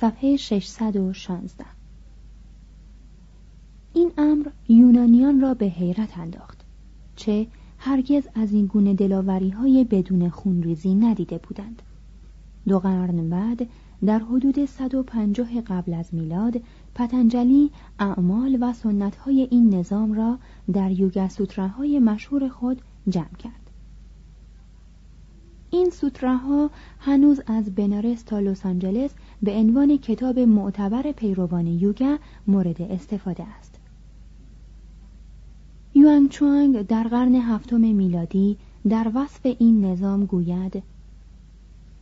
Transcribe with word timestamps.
صفحه 0.00 0.36
616 0.36 1.64
این 3.94 4.12
امر 4.18 4.46
یونانیان 4.68 5.40
را 5.40 5.54
به 5.54 5.66
حیرت 5.66 6.18
انداخت 6.18 6.64
چه 7.16 7.46
هرگز 7.78 8.28
از 8.34 8.52
این 8.52 8.66
گونه 8.66 8.94
دلاوری 8.94 9.50
های 9.50 9.84
بدون 9.84 10.28
خونریزی 10.28 10.94
ندیده 10.94 11.38
بودند. 11.38 11.82
دو 12.68 12.78
قرن 12.78 13.28
بعد 13.28 13.66
در 14.06 14.18
حدود 14.18 14.64
150 14.64 15.60
قبل 15.60 15.94
از 15.94 16.14
میلاد 16.14 16.60
پتنجلی 16.94 17.70
اعمال 17.98 18.58
و 18.60 18.72
سنت 18.72 19.16
های 19.16 19.48
این 19.50 19.74
نظام 19.74 20.12
را 20.12 20.38
در 20.72 20.90
یوگا 20.90 21.28
های 21.58 21.98
مشهور 21.98 22.48
خود 22.48 22.82
جمع 23.08 23.36
کرد. 23.38 23.68
این 25.70 25.90
سوتراها 25.90 26.70
هنوز 26.98 27.40
از 27.46 27.74
بنارس 27.74 28.22
تا 28.22 28.40
لس 28.40 28.66
آنجلس 28.66 29.10
به 29.42 29.52
عنوان 29.52 29.96
کتاب 29.98 30.38
معتبر 30.38 31.12
پیروان 31.12 31.66
یوگا 31.66 32.18
مورد 32.46 32.82
استفاده 32.82 33.44
است. 33.44 33.78
یوانگ 35.94 36.28
چوانگ 36.28 36.82
در 36.82 37.08
قرن 37.08 37.34
هفتم 37.34 37.80
میلادی 37.80 38.56
در 38.88 39.10
وصف 39.14 39.40
این 39.58 39.84
نظام 39.84 40.24
گوید 40.26 40.82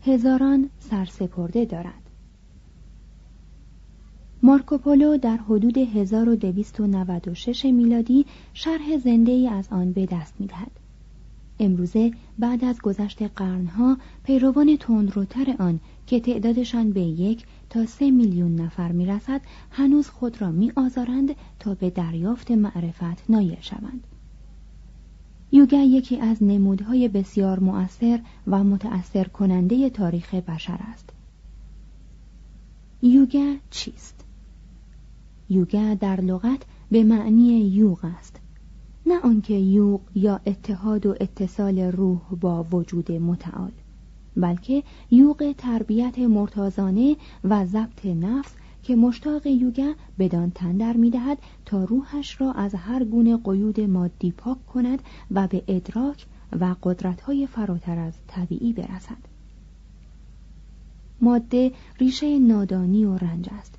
هزاران 0.02 0.70
سرسپرده 0.78 1.64
دارد. 1.64 2.02
مارکوپولو 4.42 5.16
در 5.16 5.36
حدود 5.36 5.78
1296 5.78 7.64
میلادی 7.64 8.26
شرح 8.54 8.96
زنده 9.04 9.32
ای 9.32 9.48
از 9.48 9.68
آن 9.70 9.92
به 9.92 10.06
دست 10.06 10.34
می‌دهد. 10.38 10.85
امروزه 11.58 12.12
بعد 12.38 12.64
از 12.64 12.80
گذشت 12.80 13.22
قرنها 13.22 13.96
پیروان 14.24 14.76
تندروتر 14.76 15.54
آن 15.58 15.80
که 16.06 16.20
تعدادشان 16.20 16.90
به 16.90 17.00
یک 17.00 17.44
تا 17.70 17.86
سه 17.86 18.10
میلیون 18.10 18.56
نفر 18.56 18.92
می‌رسد 18.92 19.40
هنوز 19.70 20.08
خود 20.08 20.42
را 20.42 20.50
می 20.50 20.72
آزارند 20.76 21.34
تا 21.58 21.74
به 21.74 21.90
دریافت 21.90 22.50
معرفت 22.50 23.30
نایل 23.30 23.60
شوند. 23.60 24.06
یوگا 25.52 25.76
یکی 25.76 26.20
از 26.20 26.42
نمودهای 26.42 27.08
بسیار 27.08 27.60
مؤثر 27.60 28.20
و 28.46 28.64
متأثر 28.64 29.24
کننده 29.24 29.90
تاریخ 29.90 30.34
بشر 30.34 30.78
است. 30.92 31.10
یوگا 33.02 33.54
چیست؟ 33.70 34.24
یوگا 35.50 35.94
در 35.94 36.20
لغت 36.20 36.62
به 36.90 37.04
معنی 37.04 37.60
یوغ 37.60 38.04
است. 38.04 38.40
نه 39.06 39.20
آنکه 39.20 39.54
یوغ 39.54 40.00
یا 40.14 40.40
اتحاد 40.46 41.06
و 41.06 41.14
اتصال 41.20 41.78
روح 41.78 42.20
با 42.40 42.62
وجود 42.62 43.12
متعال 43.12 43.72
بلکه 44.36 44.82
یوغ 45.10 45.54
تربیت 45.58 46.18
مرتازانه 46.18 47.16
و 47.44 47.66
ضبط 47.66 48.06
نفس 48.06 48.52
که 48.82 48.96
مشتاق 48.96 49.46
یوگا 49.46 49.92
بدان 50.18 50.50
تندر 50.50 50.96
می‌دهد 50.96 51.38
تا 51.64 51.84
روحش 51.84 52.40
را 52.40 52.52
از 52.52 52.74
هر 52.74 53.04
گونه 53.04 53.36
قیود 53.36 53.80
مادی 53.80 54.30
پاک 54.30 54.66
کند 54.66 55.02
و 55.30 55.48
به 55.48 55.62
ادراک 55.68 56.26
و 56.60 56.76
قدرتهای 56.82 57.46
فراتر 57.46 57.98
از 57.98 58.12
طبیعی 58.26 58.72
برسد. 58.72 59.36
ماده 61.20 61.72
ریشه 61.98 62.38
نادانی 62.38 63.04
و 63.04 63.16
رنج 63.16 63.48
است. 63.58 63.74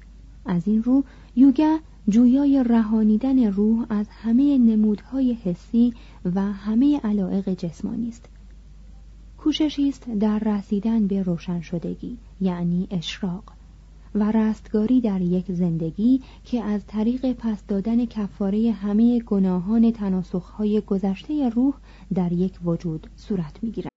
از 0.45 0.67
این 0.67 0.83
رو 0.83 1.03
یوگا 1.35 1.77
جویای 2.09 2.63
رهانیدن 2.63 3.51
روح 3.51 3.85
از 3.89 4.07
همه 4.09 4.57
نمودهای 4.57 5.33
حسی 5.33 5.93
و 6.35 6.41
همه 6.41 6.99
علائق 7.03 7.49
جسمانی 7.49 8.07
است 8.07 8.29
کوششی 9.37 9.89
است 9.89 10.09
در 10.09 10.39
رسیدن 10.39 11.07
به 11.07 11.23
روشن 11.23 11.61
شدگی 11.61 12.17
یعنی 12.41 12.87
اشراق 12.91 13.43
و 14.15 14.31
رستگاری 14.31 15.01
در 15.01 15.21
یک 15.21 15.51
زندگی 15.51 16.21
که 16.43 16.63
از 16.63 16.85
طریق 16.87 17.33
پس 17.33 17.63
دادن 17.67 18.05
کفاره 18.05 18.71
همه 18.71 19.19
گناهان 19.19 19.91
تناسخهای 19.91 20.81
گذشته 20.81 21.49
روح 21.49 21.73
در 22.13 22.31
یک 22.31 22.59
وجود 22.65 23.07
صورت 23.15 23.63
می‌گیرد. 23.63 23.96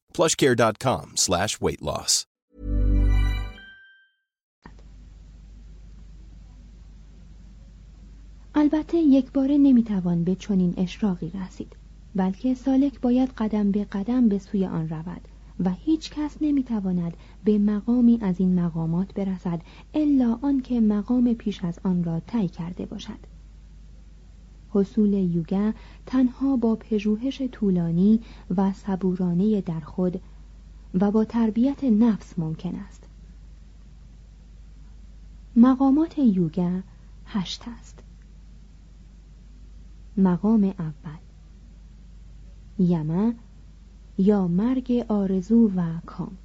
plushcare.com 0.17 1.05
slash. 1.15 1.57
البته 8.55 8.97
یک 8.97 9.31
باره 9.31 9.57
نمی‌توان 9.57 10.23
به 10.23 10.35
چنین 10.35 10.73
اشراقی 10.77 11.31
رسید 11.45 11.75
بلکه 12.15 12.53
سالک 12.53 13.01
باید 13.01 13.29
قدم 13.37 13.71
به 13.71 13.83
قدم 13.83 14.29
به 14.29 14.39
سوی 14.39 14.65
آن 14.65 14.89
رود 14.89 15.21
و 15.59 15.69
هیچ 15.69 16.11
کس 16.11 16.37
نمی‌تواند 16.41 17.17
به 17.43 17.57
مقامی 17.57 18.19
از 18.21 18.39
این 18.39 18.59
مقامات 18.59 19.13
برسد 19.13 19.61
الا 19.93 20.39
آنکه 20.41 20.81
مقام 20.81 21.33
پیش 21.33 21.63
از 21.63 21.79
آن 21.83 22.03
را 22.03 22.19
طی 22.19 22.47
کرده 22.47 22.85
باشد 22.85 23.30
حصول 24.73 25.13
یوگا 25.13 25.73
تنها 26.05 26.57
با 26.57 26.75
پژوهش 26.75 27.41
طولانی 27.51 28.19
و 28.57 28.73
صبورانه 28.73 29.61
در 29.61 29.79
خود 29.79 30.21
و 30.93 31.11
با 31.11 31.25
تربیت 31.25 31.83
نفس 31.83 32.39
ممکن 32.39 32.75
است. 32.75 33.03
مقامات 35.55 36.17
یوگا 36.17 36.81
هشت 37.25 37.63
است. 37.67 37.99
مقام 40.17 40.63
اول 40.63 41.21
یمه 42.79 43.35
یا 44.17 44.47
مرگ 44.47 45.05
آرزو 45.07 45.71
و 45.75 45.99
کام. 46.05 46.37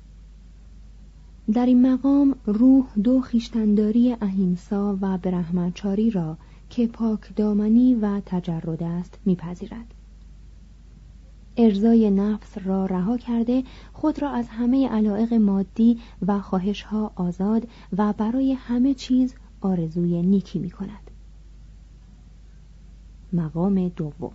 در 1.52 1.66
این 1.66 1.92
مقام 1.92 2.34
روح 2.46 2.86
دو 2.94 3.20
خیشتنداری 3.20 4.16
اهیمسا 4.20 4.98
و 5.00 5.18
برهمنچاری 5.18 6.10
را 6.10 6.36
که 6.70 6.86
پاک 6.86 7.36
دامنی 7.36 7.94
و 7.94 8.20
تجرد 8.26 8.82
است 8.82 9.18
میپذیرد. 9.24 9.94
ارزای 11.56 12.10
نفس 12.10 12.58
را 12.64 12.86
رها 12.86 13.16
کرده 13.16 13.62
خود 13.92 14.22
را 14.22 14.30
از 14.30 14.48
همه 14.48 14.88
علایق 14.88 15.34
مادی 15.34 15.98
و 16.26 16.40
خواهشها 16.40 17.12
آزاد 17.14 17.68
و 17.96 18.12
برای 18.12 18.52
همه 18.52 18.94
چیز 18.94 19.34
آرزوی 19.60 20.22
نیکی 20.22 20.58
می 20.58 20.70
کند. 20.70 21.10
مقام 23.32 23.88
دوم. 23.88 24.32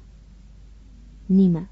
نیمه. 1.30 1.66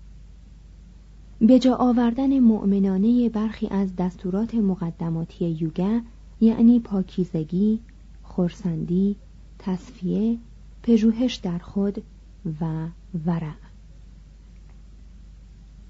به 1.42 1.60
جا 1.60 1.76
آوردن 1.76 2.40
مؤمنانه 2.40 3.30
برخی 3.30 3.68
از 3.68 3.96
دستورات 3.96 4.56
مقدماتی 4.56 5.46
یوگا 5.46 6.02
یعنی 6.42 6.80
پاکیزگی، 6.80 7.80
خورسندی، 8.24 9.16
تصفیه، 9.60 10.38
پژوهش 10.84 11.36
در 11.36 11.58
خود 11.58 12.04
و 12.62 12.88
ورع. 13.26 13.54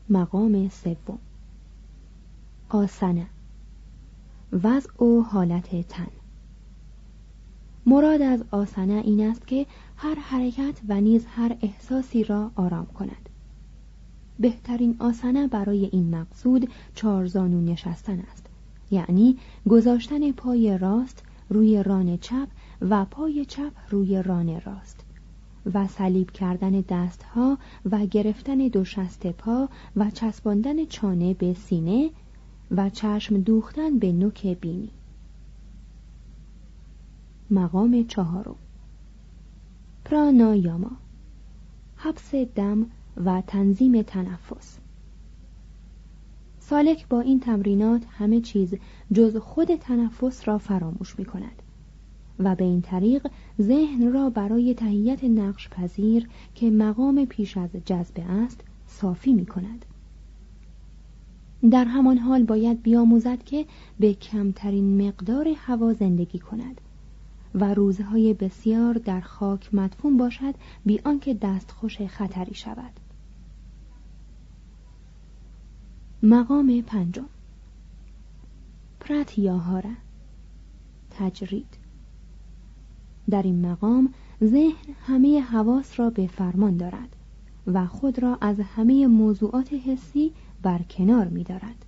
مقام 0.09 0.69
سوم. 0.69 1.19
آسنه. 2.69 3.27
وضع 4.63 5.03
و 5.03 5.21
حالت 5.21 5.87
تن. 5.87 6.07
مراد 7.85 8.21
از 8.21 8.43
آسنه 8.51 8.93
این 8.93 9.27
است 9.27 9.47
که 9.47 9.65
هر 9.97 10.15
حرکت 10.15 10.81
و 10.87 11.01
نیز 11.01 11.25
هر 11.25 11.57
احساسی 11.61 12.23
را 12.23 12.51
آرام 12.55 12.85
کند. 12.85 13.29
بهترین 14.39 14.95
آسنه 14.99 15.47
برای 15.47 15.85
این 15.85 16.15
مقصود 16.15 16.69
چارزانو 16.95 17.61
نشستن 17.61 18.19
است. 18.19 18.45
یعنی 18.91 19.37
گذاشتن 19.69 20.31
پای 20.31 20.77
راست 20.77 21.23
روی 21.49 21.83
ران 21.83 22.17
چپ 22.17 22.47
و 22.81 23.05
پای 23.05 23.45
چپ 23.45 23.71
روی 23.89 24.23
ران 24.23 24.61
راست 24.61 25.05
و 25.73 25.87
صلیب 25.87 26.31
کردن 26.31 26.83
دستها 26.89 27.57
و 27.91 28.05
گرفتن 28.05 28.57
دو 28.57 28.83
شست 28.83 29.27
پا 29.27 29.69
و 29.95 30.11
چسباندن 30.11 30.85
چانه 30.85 31.33
به 31.33 31.53
سینه 31.53 32.09
و 32.71 32.89
چشم 32.89 33.37
دوختن 33.37 33.99
به 33.99 34.11
نوک 34.11 34.47
بینی. 34.47 34.89
مقام 37.51 38.03
چهارم. 38.07 38.55
پرانایاما. 40.05 40.91
حبس 41.95 42.35
دم 42.35 42.85
و 43.17 43.41
تنظیم 43.47 44.01
تنفس. 44.01 44.79
سالک 46.59 47.07
با 47.07 47.21
این 47.21 47.39
تمرینات 47.39 48.05
همه 48.09 48.41
چیز 48.41 48.75
جز 49.13 49.37
خود 49.37 49.75
تنفس 49.75 50.47
را 50.47 50.57
فراموش 50.57 51.19
می 51.19 51.25
کند 51.25 51.58
و 52.39 52.55
به 52.55 52.63
این 52.63 52.81
طریق 52.81 53.27
ذهن 53.61 54.13
را 54.13 54.29
برای 54.29 54.73
تهیت 54.73 55.23
نقش 55.23 55.69
پذیر 55.69 56.29
که 56.55 56.69
مقام 56.69 57.25
پیش 57.25 57.57
از 57.57 57.69
جذبه 57.85 58.23
است 58.23 58.63
صافی 58.87 59.33
می 59.33 59.45
کند. 59.45 59.85
در 61.71 61.85
همان 61.85 62.17
حال 62.17 62.43
باید 62.43 62.81
بیاموزد 62.81 63.43
که 63.43 63.65
به 63.99 64.13
کمترین 64.13 65.07
مقدار 65.07 65.47
هوا 65.57 65.93
زندگی 65.93 66.39
کند 66.39 66.81
و 67.55 67.73
روزهای 67.73 68.33
بسیار 68.33 68.93
در 68.93 69.21
خاک 69.21 69.73
مدفون 69.73 70.17
باشد 70.17 70.55
بی 70.85 70.99
آنکه 71.05 71.33
دستخوش 71.33 72.01
خطری 72.01 72.53
شود. 72.53 72.91
مقام 76.23 76.81
پنجم. 76.81 77.25
پرتیاهارا 78.99 79.91
تجرید. 81.11 81.78
در 83.29 83.41
این 83.41 83.65
مقام 83.65 84.13
ذهن 84.43 84.93
همه 85.05 85.39
حواس 85.39 85.99
را 85.99 86.09
به 86.09 86.27
فرمان 86.27 86.77
دارد 86.77 87.15
و 87.67 87.85
خود 87.85 88.19
را 88.19 88.37
از 88.41 88.59
همه 88.59 89.07
موضوعات 89.07 89.73
حسی 89.73 90.31
بر 90.61 90.81
کنار 90.81 91.27
می 91.27 91.43
دارد. 91.43 91.85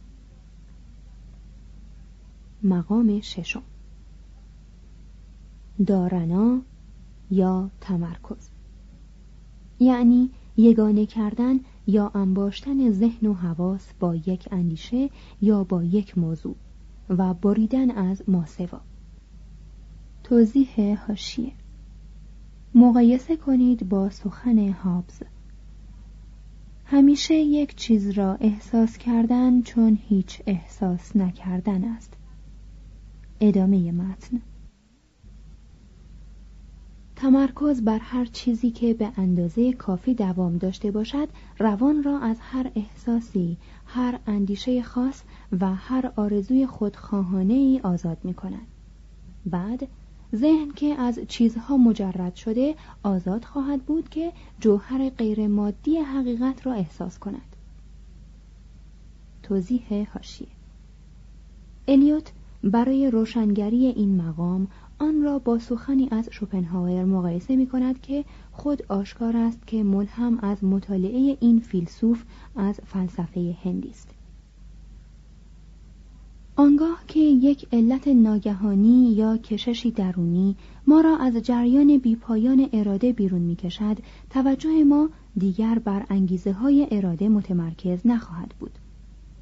مقام 2.64 3.22
ششم. 3.22 3.64
دارنا 5.86 6.62
یا 7.32 7.70
تمرکز. 7.82 8.50
یعنی 9.80 10.30
یگانه 10.58 11.06
کردن 11.06 11.60
یا 11.88 12.12
انباشتن 12.16 12.92
ذهن 12.92 13.28
و 13.28 13.34
حواس 13.34 13.94
با 14.00 14.16
یک 14.16 14.48
اندیشه 14.52 15.10
یا 15.42 15.64
با 15.64 15.84
یک 15.84 16.18
موضوع 16.18 16.56
و 17.10 17.34
بریدن 17.34 17.92
از 17.92 18.30
ماسوا. 18.30 18.82
توضیح 20.32 20.98
هاشیه. 21.08 21.52
مقایسه 22.76 23.36
کنید 23.36 23.90
با 23.90 24.10
سخن 24.10 24.70
هابز. 24.70 25.24
همیشه 26.86 27.34
یک 27.34 27.76
چیز 27.76 28.10
را 28.10 28.36
احساس 28.36 28.98
کردن 28.98 29.62
چون 29.62 30.00
هیچ 30.08 30.42
احساس 30.48 31.16
نکردن 31.16 31.84
است. 31.84 32.14
ادامه 33.40 33.92
متن. 33.92 34.42
تمرکز 37.16 37.82
بر 37.82 38.00
هر 38.00 38.26
چیزی 38.26 38.72
که 38.72 38.94
به 38.94 39.12
اندازه 39.18 39.74
کافی 39.74 40.14
دوام 40.14 40.58
داشته 40.58 40.92
باشد 40.92 41.28
روان 41.60 42.04
را 42.04 42.20
از 42.20 42.38
هر 42.40 42.72
احساسی 42.76 43.58
هر 43.86 44.20
اندیشه 44.28 44.84
خاص 44.84 45.24
و 45.60 45.76
هر 45.76 46.12
آرزوی 46.16 46.68
خودخواهانه 46.68 47.54
ای 47.54 47.80
آزاد 47.84 48.18
می 48.24 48.34
کند 48.34 48.68
بعد 49.46 49.88
ذهن 50.36 50.72
که 50.72 50.86
از 50.86 51.20
چیزها 51.28 51.78
مجرد 51.78 52.36
شده 52.36 52.76
آزاد 53.04 53.44
خواهد 53.44 53.84
بود 53.84 54.10
که 54.10 54.32
جوهر 54.60 55.10
غیرمادی 55.10 55.98
حقیقت 55.98 56.66
را 56.66 56.74
احساس 56.74 57.20
کند. 57.20 57.56
توضیح 59.44 60.08
هاشیه 60.14 60.48
الیوت 61.88 62.32
برای 62.64 63.12
روشنگری 63.12 63.86
این 63.86 64.22
مقام 64.22 64.68
آن 65.00 65.22
را 65.22 65.40
با 65.40 65.60
سخنی 65.60 66.08
از 66.12 66.30
شوپنهاور 66.32 67.06
مقایسه 67.06 67.56
می 67.56 67.68
کند 67.68 68.02
که 68.02 68.26
خود 68.52 68.84
آشکار 68.90 69.38
است 69.38 69.68
که 69.68 69.84
ملهم 69.84 70.40
از 70.42 70.64
مطالعه 70.64 71.38
این 71.42 71.60
فیلسوف 71.60 72.24
از 72.56 72.80
فلسفه 72.86 73.58
هندی 73.64 73.90
است. 73.90 74.21
آنگاه 76.56 77.04
که 77.08 77.20
یک 77.20 77.68
علت 77.72 78.08
ناگهانی 78.08 79.12
یا 79.12 79.38
کششی 79.38 79.92
درونی 79.92 80.56
ما 80.88 81.02
را 81.02 81.18
از 81.18 81.36
جریان 81.36 81.98
بیپایان 81.98 82.70
اراده 82.74 83.14
بیرون 83.14 83.42
می 83.42 83.56
کشد 83.56 83.98
توجه 84.30 84.84
ما 84.84 85.10
دیگر 85.38 85.80
بر 85.80 86.06
انگیزه 86.10 86.52
های 86.52 86.88
اراده 86.92 87.30
متمرکز 87.30 88.00
نخواهد 88.06 88.54
بود 88.60 88.72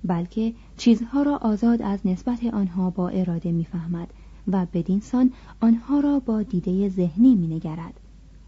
بلکه 0.03 0.53
چیزها 0.77 1.23
را 1.23 1.37
آزاد 1.37 1.81
از 1.81 1.99
نسبت 2.05 2.43
آنها 2.43 2.89
با 2.89 3.09
اراده 3.09 3.51
می‌فهمد 3.51 4.13
و 4.47 4.65
بدینسان 4.73 5.31
آنها 5.61 5.99
را 5.99 6.19
با 6.19 6.43
دیده 6.43 6.89
ذهنی 6.89 7.35
مینگرد 7.35 7.99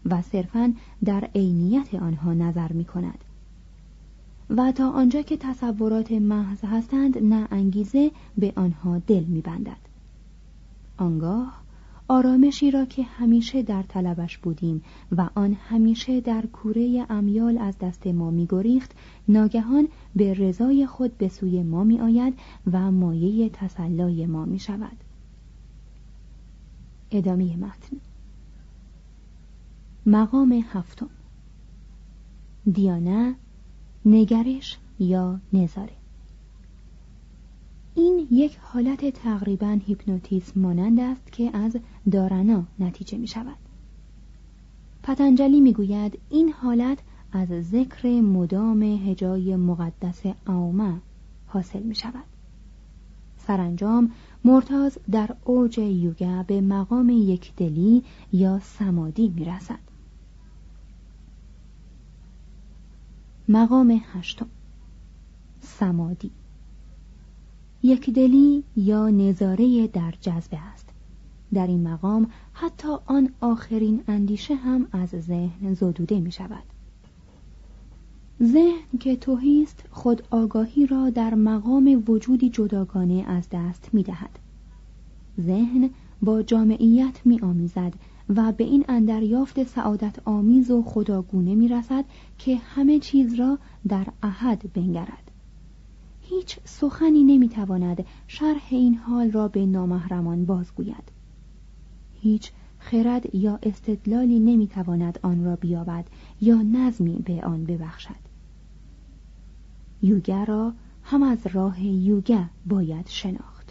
و 0.06 0.22
صرفا 0.22 0.74
در 1.04 1.28
عینیت 1.34 1.94
آنها 1.94 2.34
نظر 2.34 2.72
می 2.72 2.84
کند 2.84 3.24
و 4.56 4.72
تا 4.72 4.90
آنجا 4.90 5.22
که 5.22 5.36
تصورات 5.36 6.12
محض 6.12 6.64
هستند 6.64 7.18
نه 7.18 7.48
انگیزه 7.50 8.10
به 8.38 8.52
آنها 8.56 8.98
دل 8.98 9.24
میبندد. 9.24 9.76
آنگاه 10.96 11.62
آرامشی 12.08 12.70
را 12.70 12.84
که 12.84 13.02
همیشه 13.02 13.62
در 13.62 13.82
طلبش 13.82 14.38
بودیم 14.38 14.82
و 15.12 15.28
آن 15.34 15.54
همیشه 15.54 16.20
در 16.20 16.46
کوره 16.46 17.06
امیال 17.10 17.58
از 17.58 17.78
دست 17.78 18.06
ما 18.06 18.30
میگریخت 18.30 18.92
ناگهان 19.28 19.88
به 20.16 20.34
رضای 20.34 20.86
خود 20.86 21.18
به 21.18 21.28
سوی 21.28 21.62
ما 21.62 21.84
می 21.84 22.00
آید 22.00 22.34
و 22.72 22.90
مایه 22.90 23.48
تسلای 23.48 24.26
ما 24.26 24.44
می 24.44 24.58
شود 24.58 24.96
ادامه 27.10 27.56
متن. 27.56 27.96
مقام 30.06 30.52
هفتم. 30.52 31.10
دیانه 32.72 33.34
نگرش 34.06 34.78
یا 34.98 35.40
نظاره. 35.52 35.92
یک 38.32 38.58
حالت 38.62 39.10
تقریبا 39.10 39.78
هیپنوتیسم 39.86 40.60
مانند 40.60 41.00
است 41.00 41.32
که 41.32 41.56
از 41.56 41.76
دارنا 42.12 42.64
نتیجه 42.78 43.18
می 43.18 43.26
شود 43.26 43.56
پتنجلی 45.02 45.60
می 45.60 45.72
گوید 45.72 46.18
این 46.30 46.52
حالت 46.52 46.98
از 47.32 47.48
ذکر 47.48 48.08
مدام 48.08 48.82
هجای 48.82 49.56
مقدس 49.56 50.22
اومه 50.46 51.00
حاصل 51.46 51.82
می 51.82 51.94
شود 51.94 52.24
سرانجام 53.46 54.10
مرتاز 54.44 54.98
در 55.10 55.36
اوج 55.44 55.78
یوگا 55.78 56.42
به 56.42 56.60
مقام 56.60 57.10
یکدلی 57.10 58.02
یا 58.32 58.58
سمادی 58.58 59.28
می 59.28 59.44
رسد 59.44 59.91
مقام 63.48 64.00
هشتم. 64.12 64.46
سمادی. 65.60 66.30
یکدلی 67.82 68.64
یا 68.76 69.10
نظاره 69.10 69.86
در 69.86 70.14
جذبه 70.20 70.58
است. 70.58 70.88
در 71.54 71.66
این 71.66 71.88
مقام 71.88 72.30
حتی 72.52 72.88
آن 73.06 73.28
آخرین 73.40 74.02
اندیشه 74.08 74.54
هم 74.54 74.86
از 74.92 75.08
ذهن 75.08 75.74
زدوده 75.74 76.20
می 76.20 76.32
شود. 76.32 76.62
ذهن 78.42 78.98
که 79.00 79.16
توهیست 79.16 79.84
خود 79.90 80.22
آگاهی 80.30 80.86
را 80.86 81.10
در 81.10 81.34
مقام 81.34 82.04
وجودی 82.08 82.50
جداگانه 82.50 83.24
از 83.26 83.48
دست 83.52 83.88
می 83.92 84.02
دهد. 84.02 84.38
ذهن 85.40 85.90
با 86.22 86.42
جامعیت 86.42 87.20
می 87.24 87.40
آمیزد 87.40 87.92
و 88.28 88.52
به 88.52 88.64
این 88.64 88.84
اندریافت 88.88 89.64
سعادت 89.64 90.16
آمیز 90.24 90.70
و 90.70 90.82
خداگونه 90.82 91.54
می 91.54 91.68
رسد 91.68 92.04
که 92.38 92.56
همه 92.56 92.98
چیز 92.98 93.34
را 93.34 93.58
در 93.88 94.06
احد 94.22 94.72
بنگرد. 94.72 95.30
هیچ 96.20 96.58
سخنی 96.64 97.24
نمی 97.24 97.48
تواند 97.48 98.04
شرح 98.26 98.66
این 98.70 98.94
حال 98.94 99.30
را 99.30 99.48
به 99.48 99.66
نامحرمان 99.66 100.44
بازگوید. 100.44 101.12
هیچ 102.14 102.52
خرد 102.78 103.34
یا 103.34 103.58
استدلالی 103.62 104.40
نمی 104.40 104.66
تواند 104.66 105.18
آن 105.22 105.44
را 105.44 105.56
بیابد 105.56 106.04
یا 106.40 106.62
نظمی 106.62 107.22
به 107.24 107.44
آن 107.44 107.64
ببخشد. 107.64 108.22
یوگه 110.02 110.44
را 110.44 110.72
هم 111.02 111.22
از 111.22 111.46
راه 111.52 111.84
یوگه 111.84 112.50
باید 112.66 113.08
شناخت 113.08 113.61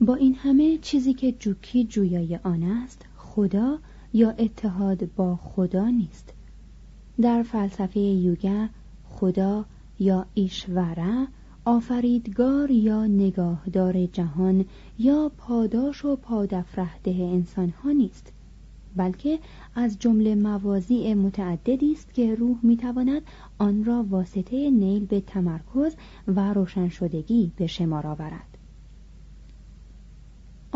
با 0.00 0.14
این 0.14 0.34
همه 0.34 0.78
چیزی 0.78 1.14
که 1.14 1.32
جوکی 1.32 1.84
جویای 1.84 2.36
آن 2.36 2.62
است 2.62 3.06
خدا 3.16 3.78
یا 4.12 4.30
اتحاد 4.30 5.14
با 5.14 5.36
خدا 5.36 5.88
نیست. 5.88 6.32
در 7.20 7.42
فلسفه 7.42 8.00
یوگه 8.00 8.70
خدا 9.04 9.64
یا 9.98 10.26
ایشوره 10.34 11.28
آفریدگار 11.64 12.70
یا 12.70 13.06
نگاهدار 13.06 14.06
جهان 14.06 14.64
یا 14.98 15.32
پاداش 15.38 16.04
و 16.04 16.16
پادفرهده 16.16 17.10
انسان 17.10 17.68
ها 17.68 17.90
نیست 17.90 18.32
بلکه 18.96 19.38
از 19.74 19.98
جمله 19.98 20.34
موازی 20.34 21.14
متعددی 21.14 21.92
است 21.92 22.14
که 22.14 22.34
روح 22.34 22.58
می‌تواند 22.62 23.22
آن 23.58 23.84
را 23.84 24.06
واسطه 24.10 24.70
نیل 24.70 25.06
به 25.06 25.20
تمرکز 25.20 25.96
و 26.28 26.52
روشن 26.52 26.88
شدگی 26.88 27.52
به 27.56 27.66
شمار 27.66 28.06
آورد. 28.06 28.55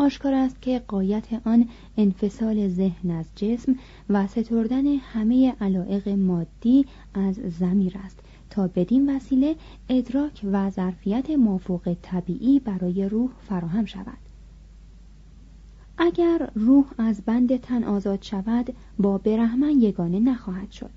آشکار 0.01 0.33
است 0.33 0.61
که 0.61 0.79
قایت 0.87 1.47
آن 1.47 1.69
انفصال 1.97 2.67
ذهن 2.67 3.11
از 3.11 3.25
جسم 3.35 3.75
و 4.09 4.27
ستردن 4.27 4.87
همه 4.87 5.55
علائق 5.61 6.09
مادی 6.09 6.85
از 7.13 7.35
زمیر 7.35 7.97
است 8.03 8.19
تا 8.49 8.67
بدین 8.67 9.15
وسیله 9.15 9.55
ادراک 9.89 10.41
و 10.51 10.69
ظرفیت 10.69 11.29
مافوق 11.29 11.95
طبیعی 12.01 12.59
برای 12.59 13.09
روح 13.09 13.29
فراهم 13.41 13.85
شود. 13.85 14.17
اگر 15.97 16.49
روح 16.55 16.85
از 16.97 17.21
بند 17.25 17.57
تن 17.57 17.83
آزاد 17.83 18.21
شود 18.21 18.73
با 18.99 19.17
برهمن 19.17 19.81
یگانه 19.81 20.19
نخواهد 20.19 20.71
شد 20.71 20.91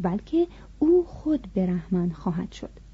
بلکه 0.00 0.46
او 0.78 1.04
خود 1.04 1.46
برهمن 1.54 2.10
خواهد 2.10 2.52
شد. 2.52 2.85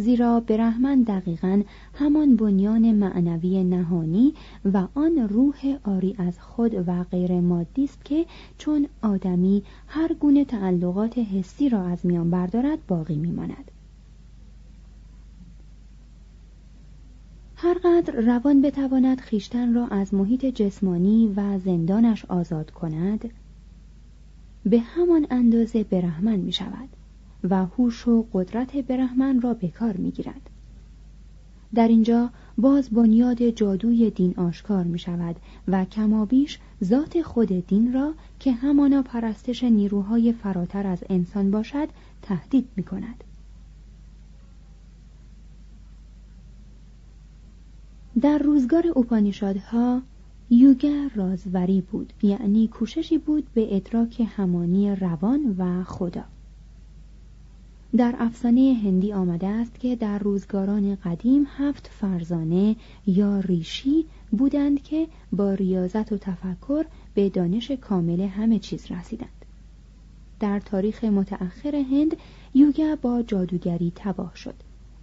زیرا 0.00 0.40
برهمن 0.40 1.02
دقیقا 1.02 1.62
همان 1.94 2.36
بنیان 2.36 2.92
معنوی 2.92 3.64
نهانی 3.64 4.34
و 4.64 4.86
آن 4.94 5.18
روح 5.18 5.78
آری 5.84 6.14
از 6.18 6.40
خود 6.40 6.74
و 6.88 7.04
غیر 7.04 7.40
مادی 7.40 7.84
است 7.84 8.04
که 8.04 8.26
چون 8.58 8.86
آدمی 9.02 9.62
هر 9.86 10.14
گونه 10.14 10.44
تعلقات 10.44 11.18
حسی 11.18 11.68
را 11.68 11.82
از 11.82 12.06
میان 12.06 12.30
بردارد 12.30 12.86
باقی 12.86 13.16
میماند. 13.16 13.70
هرقدر 17.56 18.20
روان 18.20 18.62
بتواند 18.62 19.20
خیشتن 19.20 19.74
را 19.74 19.86
از 19.86 20.14
محیط 20.14 20.46
جسمانی 20.46 21.32
و 21.36 21.58
زندانش 21.58 22.24
آزاد 22.24 22.70
کند 22.70 23.30
به 24.66 24.80
همان 24.80 25.26
اندازه 25.30 25.84
برهمن 25.84 26.36
می 26.36 26.52
شود 26.52 26.88
و 27.44 27.66
هوش 27.66 28.08
و 28.08 28.26
قدرت 28.32 28.76
برهمن 28.76 29.40
را 29.40 29.54
به 29.54 29.68
کار 29.68 29.96
می 29.96 30.10
گیرد. 30.10 30.50
در 31.74 31.88
اینجا 31.88 32.30
باز 32.58 32.90
بنیاد 32.90 33.50
جادوی 33.50 34.10
دین 34.10 34.34
آشکار 34.36 34.84
می 34.84 34.98
شود 34.98 35.36
و 35.68 35.84
کمابیش 35.84 36.58
ذات 36.84 37.22
خود 37.22 37.66
دین 37.66 37.92
را 37.92 38.14
که 38.38 38.52
همانا 38.52 39.02
پرستش 39.02 39.64
نیروهای 39.64 40.32
فراتر 40.32 40.86
از 40.86 41.04
انسان 41.10 41.50
باشد 41.50 41.88
تهدید 42.22 42.68
می 42.76 42.82
کند. 42.82 43.24
در 48.20 48.38
روزگار 48.38 48.86
اوپانیشادها 48.86 50.02
یوگا 50.50 51.06
رازوری 51.14 51.80
بود 51.80 52.12
یعنی 52.22 52.68
کوششی 52.68 53.18
بود 53.18 53.46
به 53.54 53.76
ادراک 53.76 54.28
همانی 54.36 54.94
روان 54.94 55.54
و 55.58 55.84
خدا 55.84 56.24
در 57.96 58.14
افسانه 58.18 58.80
هندی 58.84 59.12
آمده 59.12 59.46
است 59.46 59.80
که 59.80 59.96
در 59.96 60.18
روزگاران 60.18 60.94
قدیم 60.94 61.46
هفت 61.56 61.90
فرزانه 62.00 62.76
یا 63.06 63.40
ریشی 63.40 64.04
بودند 64.30 64.82
که 64.82 65.08
با 65.32 65.54
ریاضت 65.54 66.12
و 66.12 66.18
تفکر 66.18 66.84
به 67.14 67.28
دانش 67.28 67.70
کامل 67.70 68.20
همه 68.20 68.58
چیز 68.58 68.92
رسیدند. 68.92 69.44
در 70.40 70.60
تاریخ 70.60 71.04
متأخر 71.04 71.74
هند 71.76 72.16
یوگا 72.54 72.96
با 73.02 73.22
جادوگری 73.22 73.92
تباه 73.94 74.36
شد 74.36 74.54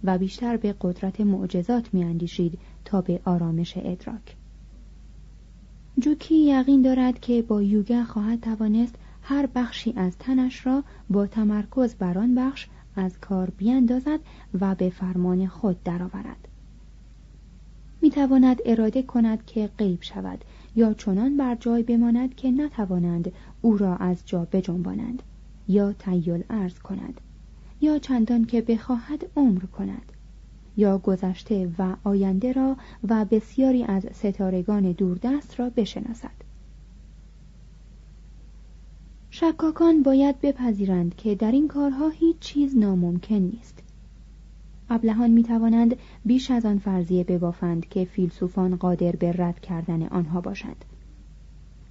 و 0.04 0.18
بیشتر 0.18 0.56
به 0.56 0.74
قدرت 0.80 1.20
معجزات 1.20 1.94
میاندیشید 1.94 2.58
تا 2.84 3.00
به 3.00 3.20
آرامش 3.24 3.76
ادراک. 3.76 4.36
جوکی 5.98 6.34
یقین 6.34 6.82
دارد 6.82 7.20
که 7.20 7.42
با 7.42 7.62
یوگا 7.62 8.04
خواهد 8.04 8.40
توانست 8.40 8.94
هر 9.28 9.48
بخشی 9.54 9.92
از 9.96 10.18
تنش 10.18 10.66
را 10.66 10.84
با 11.10 11.26
تمرکز 11.26 11.94
بر 11.94 12.18
آن 12.18 12.34
بخش 12.34 12.66
از 12.96 13.18
کار 13.20 13.50
بیاندازد 13.50 14.20
و 14.60 14.74
به 14.74 14.90
فرمان 14.90 15.46
خود 15.46 15.82
درآورد. 15.82 16.48
می 18.02 18.10
تواند 18.10 18.58
اراده 18.64 19.02
کند 19.02 19.44
که 19.44 19.70
غیب 19.78 20.02
شود 20.02 20.44
یا 20.76 20.94
چنان 20.94 21.36
بر 21.36 21.54
جای 21.54 21.82
بماند 21.82 22.34
که 22.34 22.50
نتوانند 22.50 23.32
او 23.62 23.76
را 23.76 23.96
از 23.96 24.22
جا 24.26 24.48
بجنبانند 24.52 25.22
یا 25.68 25.92
تیل 25.92 26.44
ارز 26.50 26.78
کند 26.78 27.20
یا 27.80 27.98
چندان 27.98 28.44
که 28.44 28.60
بخواهد 28.62 29.26
عمر 29.36 29.60
کند 29.60 30.12
یا 30.76 30.98
گذشته 30.98 31.70
و 31.78 31.96
آینده 32.04 32.52
را 32.52 32.76
و 33.08 33.24
بسیاری 33.24 33.84
از 33.84 34.06
ستارگان 34.12 34.92
دوردست 34.92 35.60
را 35.60 35.70
بشناسد. 35.70 36.45
شکاکان 39.38 40.02
باید 40.02 40.40
بپذیرند 40.40 41.14
که 41.14 41.34
در 41.34 41.52
این 41.52 41.68
کارها 41.68 42.08
هیچ 42.08 42.38
چیز 42.38 42.76
ناممکن 42.76 43.34
نیست. 43.34 43.82
ابلهان 44.90 45.30
می 45.30 45.42
توانند 45.42 45.96
بیش 46.24 46.50
از 46.50 46.66
آن 46.66 46.78
فرضیه 46.78 47.24
ببافند 47.24 47.88
که 47.88 48.04
فیلسوفان 48.04 48.76
قادر 48.76 49.12
به 49.12 49.32
رد 49.32 49.60
کردن 49.60 50.02
آنها 50.02 50.40
باشند. 50.40 50.84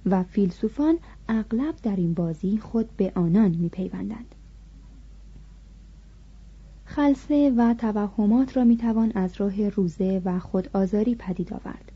و 0.06 0.22
فیلسوفان 0.22 0.98
اغلب 1.28 1.74
در 1.82 1.96
این 1.96 2.14
بازی 2.14 2.58
خود 2.58 2.96
به 2.96 3.12
آنان 3.14 3.50
می 3.50 3.68
پیوندند. 3.68 4.34
خلصه 6.84 7.52
و 7.56 7.74
توهمات 7.74 8.56
را 8.56 8.64
می‌توان 8.64 9.12
از 9.14 9.40
راه 9.40 9.68
روزه 9.68 10.22
و 10.24 10.38
خود 10.38 10.70
آزاری 10.74 11.14
پدید 11.14 11.52
آورد. 11.52 11.92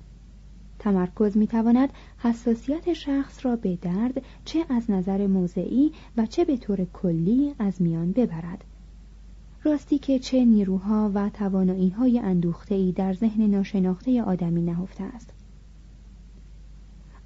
تمرکز 0.81 1.37
می‌تواند 1.37 1.89
حساسیت 2.19 2.93
شخص 2.93 3.47
را 3.47 3.57
به 3.57 3.79
درد 3.83 4.23
چه 4.45 4.65
از 4.69 4.91
نظر 4.91 5.27
موضعی 5.27 5.93
و 6.17 6.27
چه 6.27 6.45
به 6.45 6.57
طور 6.57 6.87
کلی 6.93 7.55
از 7.59 7.83
میان 7.83 8.13
ببرد. 8.13 8.65
راستی 9.65 9.99
که 9.99 10.19
چه 10.19 10.45
نیروها 10.45 11.11
و 11.15 11.29
توانایی 11.29 11.91
های 11.91 12.19
اندوخته 12.19 12.75
ای 12.75 12.93
در 12.93 13.13
ذهن 13.13 13.43
ناشناخته 13.43 14.23
آدمی 14.23 14.63
نهفته 14.63 15.05
است. 15.05 15.31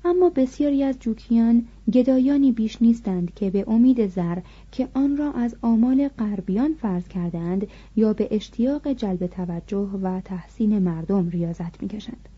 اما 0.04 0.30
بسیاری 0.30 0.82
از 0.82 0.98
جوکیان 0.98 1.66
گدایانی 1.92 2.52
بیش 2.52 2.82
نیستند 2.82 3.34
که 3.34 3.50
به 3.50 3.64
امید 3.68 4.06
زر 4.06 4.38
که 4.72 4.88
آن 4.94 5.16
را 5.16 5.32
از 5.32 5.56
آمال 5.62 6.08
غربیان 6.08 6.74
فرض 6.74 7.08
کردند 7.08 7.66
یا 7.96 8.12
به 8.12 8.28
اشتیاق 8.30 8.92
جلب 8.92 9.26
توجه 9.26 9.88
و 10.02 10.20
تحسین 10.20 10.78
مردم 10.78 11.28
ریاضت 11.28 11.82
می‌کشند. 11.82 12.28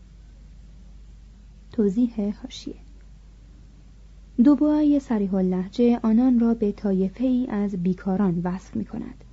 توضیح 1.77 2.33
حاشیه. 2.41 2.75
دوبوهای 4.43 4.99
سریح 4.99 5.35
اللهجه 5.35 5.99
آنان 6.03 6.39
را 6.39 6.53
به 6.53 6.71
طایفه 6.71 7.23
ای 7.23 7.47
از 7.49 7.83
بیکاران 7.83 8.41
وصف 8.43 8.75
می 8.75 8.85
کند. 8.85 9.23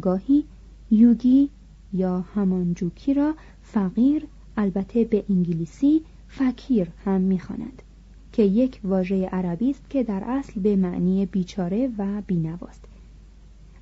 گاهی 0.00 0.44
یوگی 0.90 1.50
یا 1.92 2.20
همان 2.20 2.74
جوکی 2.74 3.14
را 3.14 3.34
فقیر 3.62 4.26
البته 4.56 5.04
به 5.04 5.24
انگلیسی 5.30 6.02
فکیر 6.28 6.88
هم 7.04 7.20
می‌خواند 7.20 7.82
که 8.32 8.42
یک 8.42 8.80
واژه 8.84 9.26
عربی 9.26 9.70
است 9.70 9.90
که 9.90 10.02
در 10.02 10.22
اصل 10.26 10.60
به 10.60 10.76
معنی 10.76 11.26
بیچاره 11.26 11.90
و 11.98 12.22
بینواست. 12.26 12.84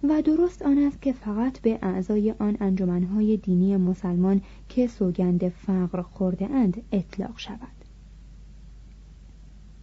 و 0.09 0.23
درست 0.23 0.63
آن 0.63 0.79
است 0.79 1.03
که 1.03 1.13
فقط 1.13 1.61
به 1.61 1.79
اعضای 1.83 2.35
آن 2.39 2.57
انجمنهای 2.61 3.37
دینی 3.37 3.77
مسلمان 3.77 4.43
که 4.69 4.87
سوگند 4.87 5.49
فقر 5.49 6.03
خورده 6.03 6.47
اند 6.47 6.83
اطلاق 6.93 7.39
شود. 7.39 7.84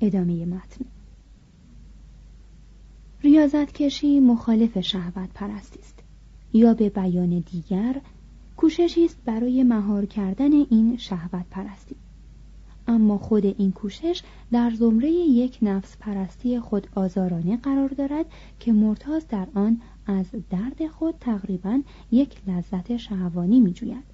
ادامه 0.02 0.46
متن. 0.46 0.86
ریاضت 3.24 3.72
کشی 3.72 4.20
مخالف 4.20 4.80
شهوت 4.80 5.30
پرستی 5.34 5.80
است. 5.80 6.00
یا 6.54 6.74
به 6.74 6.90
بیان 6.90 7.44
دیگر 7.52 8.02
کوششی 8.58 9.06
است 9.06 9.18
برای 9.26 9.64
مهار 9.64 10.06
کردن 10.06 10.52
این 10.54 10.98
شهوت 10.98 11.46
پرستی. 11.52 11.96
اما 12.88 13.18
خود 13.18 13.46
این 13.46 13.72
کوشش 13.72 14.22
در 14.52 14.72
زمره 14.72 15.12
یک 15.12 15.58
نفس 15.62 15.98
پرستی 15.98 16.60
خود 16.60 16.88
آزارانه 16.96 17.58
قرار 17.58 17.90
دارد 17.90 18.26
که 18.60 18.74
مرتاز 18.74 19.28
در 19.28 19.48
آن 19.54 19.82
از 20.06 20.26
درد 20.50 20.88
خود 20.88 21.16
تقریبا 21.20 21.82
یک 22.12 22.42
لذت 22.48 22.98
شهوانی 22.98 23.60
می 23.60 23.74
جوید. 23.74 24.11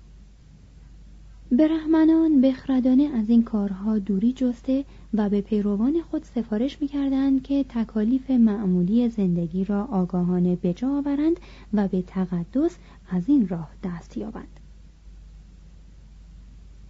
برهمنان 1.51 2.41
بخردانه 2.41 3.03
از 3.03 3.29
این 3.29 3.43
کارها 3.43 3.99
دوری 3.99 4.33
جسته 4.33 4.85
و 5.13 5.29
به 5.29 5.41
پیروان 5.41 6.01
خود 6.01 6.23
سفارش 6.23 6.81
می‌کردند 6.81 7.43
که 7.43 7.65
تکالیف 7.69 8.31
معمولی 8.31 9.09
زندگی 9.09 9.63
را 9.63 9.85
آگاهانه 9.85 10.55
بجا 10.55 10.97
آورند 10.97 11.39
و 11.73 11.87
به 11.87 12.01
تقدس 12.01 12.77
از 13.09 13.29
این 13.29 13.47
راه 13.47 13.69
دست 13.83 14.17
یابند. 14.17 14.59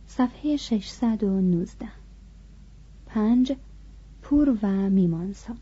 صفحه 0.08 0.58
619 0.58 1.88
پنج 3.06 3.56
پور 4.22 4.58
و 4.64 4.90
میمانسا. 4.90 5.54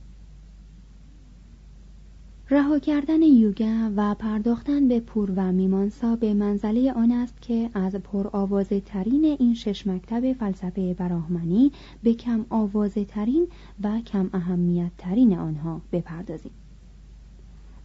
رها 2.49 2.79
کردن 2.79 3.21
یوگا 3.21 3.91
و 3.95 4.15
پرداختن 4.15 4.87
به 4.87 4.99
پور 4.99 5.31
و 5.35 5.51
میمانسا 5.51 6.15
به 6.15 6.33
منزله 6.33 6.91
آن 6.93 7.11
است 7.11 7.41
که 7.41 7.69
از 7.73 7.95
پر 7.95 8.27
آوازه 8.33 8.79
ترین 8.79 9.25
این 9.39 9.53
شش 9.53 9.87
مکتب 9.87 10.33
فلسفه 10.33 10.93
براهمنی 10.93 11.71
به 12.03 12.13
کم 12.13 12.45
آوازه 12.49 13.05
ترین 13.05 13.47
و 13.83 14.01
کم 14.01 14.29
اهمیت 14.33 14.91
ترین 14.97 15.37
آنها 15.37 15.81
بپردازیم. 15.91 16.51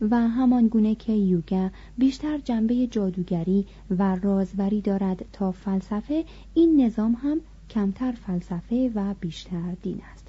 و 0.01 0.29
همان 0.29 0.69
گونه 0.69 0.95
که 0.95 1.13
یوگا 1.13 1.71
بیشتر 1.99 2.39
جنبه 2.39 2.87
جادوگری 2.87 3.67
و 3.91 4.17
رازوری 4.17 4.81
دارد 4.81 5.25
تا 5.33 5.53
فلسفه 5.53 6.25
این 6.55 6.81
نظام 6.81 7.13
هم 7.15 7.41
کمتر 7.71 8.13
فلسفه 8.13 8.91
و 8.95 9.15
بیشتر 9.21 9.75
دین 9.83 10.01
است. 10.13 10.29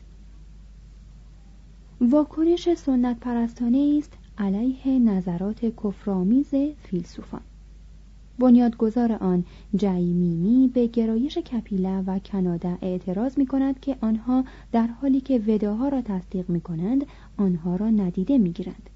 واکنش 2.01 2.73
سنت 2.73 3.19
پرستانه 3.19 3.95
است 3.97 4.17
علیه 4.41 5.00
نظرات 5.00 5.65
کفرآمیز 5.65 6.55
فیلسوفان 6.83 7.41
بنیادگذار 8.39 9.12
آن 9.12 9.43
جیمینی 9.75 10.67
به 10.74 10.88
گرایش 10.88 11.38
کپیله 11.38 12.01
و 12.01 12.19
کنادا 12.19 12.77
اعتراض 12.82 13.38
می 13.38 13.45
کند 13.45 13.80
که 13.80 13.97
آنها 14.01 14.43
در 14.71 14.88
حالی 14.88 15.21
که 15.21 15.41
وداها 15.47 15.89
را 15.89 16.01
تصدیق 16.01 16.49
می 16.49 16.62
کنند 16.62 17.06
آنها 17.38 17.75
را 17.75 17.89
ندیده 17.89 18.38
می 18.38 18.51
گیرند. 18.51 18.89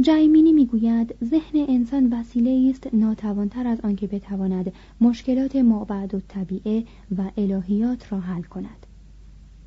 جیمینی 0.00 0.52
می‌گوید 0.52 1.14
ذهن 1.24 1.64
انسان 1.68 2.12
وسیله 2.12 2.70
است 2.70 2.94
ناتوانتر 2.94 3.66
از 3.66 3.80
آنکه 3.80 4.06
بتواند 4.06 4.72
مشکلات 5.00 5.56
معبد 5.56 6.14
و 6.14 6.20
طبیعه 6.28 6.84
و 7.18 7.30
الهیات 7.36 8.12
را 8.12 8.20
حل 8.20 8.42
کند 8.42 8.86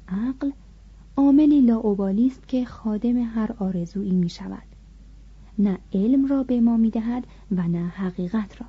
عقل 0.07 0.51
عاملی 1.19 1.61
لاعبالی 1.61 2.27
است 2.27 2.47
که 2.47 2.65
خادم 2.65 3.17
هر 3.17 3.51
آرزویی 3.59 4.15
می 4.15 4.29
شود 4.29 4.63
نه 5.59 5.77
علم 5.93 6.25
را 6.25 6.43
به 6.43 6.61
ما 6.61 6.77
می 6.77 6.89
دهد 6.89 7.27
و 7.51 7.67
نه 7.67 7.87
حقیقت 7.87 8.61
را. 8.61 8.67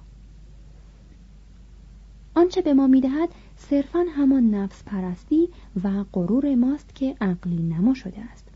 آنچه 2.34 2.62
به 2.62 2.74
ما 2.74 2.86
می 2.86 3.00
دهد 3.00 3.28
صرفا 3.56 4.04
همان 4.16 4.50
نفس 4.50 4.82
پرستی 4.84 5.48
و 5.84 6.04
غرور 6.12 6.54
ماست 6.54 6.94
که 6.94 7.16
عقلی 7.20 7.62
نما 7.62 7.94
شده 7.94 8.20
است. 8.20 8.48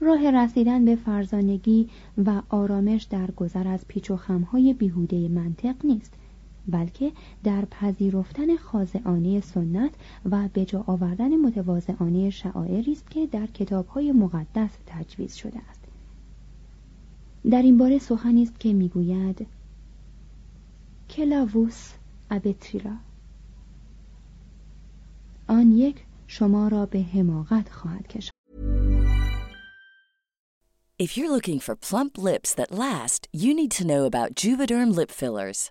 راه 0.00 0.30
رسیدن 0.30 0.84
به 0.84 0.96
فرزانگی 0.96 1.88
و 2.24 2.42
آرامش 2.48 3.02
در 3.02 3.30
گذر 3.30 3.68
از 3.68 3.88
پیچ 3.88 4.10
و 4.10 4.16
خمهای 4.16 4.74
بیهوده 4.74 5.28
منطق 5.28 5.74
نیست. 5.84 6.14
بلکه 6.68 7.12
در 7.44 7.64
پذیرفتن 7.64 8.56
خاضعانه 8.56 9.40
سنت 9.40 9.90
و 10.30 10.48
به 10.52 10.64
جا 10.64 10.84
آوردن 10.86 11.36
متواضعانه 11.36 12.30
شعائری 12.30 12.92
است 12.92 13.10
که 13.10 13.26
در 13.26 13.46
کتابهای 13.46 14.12
مقدس 14.12 14.70
تجویز 14.86 15.34
شده 15.34 15.58
است 15.70 15.80
در 17.50 17.62
این 17.62 17.78
باره 17.78 17.98
سخنی 17.98 18.42
است 18.42 18.60
که 18.60 18.72
می‌گوید 18.72 19.46
کلاووس 21.10 21.92
ابتریرا 22.30 22.92
آن 25.48 25.72
یک 25.72 25.96
شما 26.26 26.68
را 26.68 26.86
به 26.86 27.02
حماقت 27.02 27.68
خواهد 27.68 28.08
کشاند 28.08 28.32
If 31.00 31.16
you're 31.16 31.30
looking 31.30 31.60
for 31.60 31.76
plump 31.76 32.18
lips 32.18 32.50
that 32.54 32.72
last, 32.72 33.28
you 33.32 33.54
need 33.54 33.70
to 33.78 33.86
know 33.86 34.04
about 34.04 34.34
Juvederm 34.34 34.88
lip 34.98 35.12
fillers. 35.12 35.70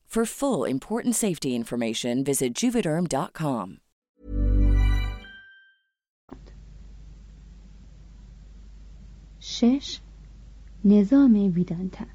For 0.11 0.25
full 0.25 0.65
important 0.65 1.15
safety 1.15 1.55
information, 1.55 2.25
visit 2.25 2.53
juvederm.com. 2.53 3.77
شش 9.39 9.99
نظام 10.85 11.33
ویدانتا 11.55 12.05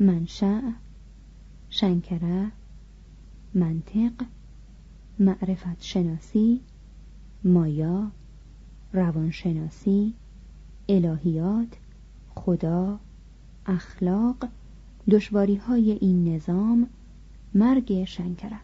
منشأ 0.00 0.60
شنکره 1.70 2.52
منطق 3.54 4.12
معرفت 5.18 5.82
شناسی 5.82 6.60
مایا 7.44 8.10
روانشناسی 8.92 10.14
الهیات 10.88 11.76
خدا 12.34 13.00
اخلاق 13.66 14.48
دشواری 15.10 15.54
های 15.54 15.90
این 15.90 16.34
نظام 16.34 16.86
مرگ 17.54 18.04
شنکره. 18.04 18.60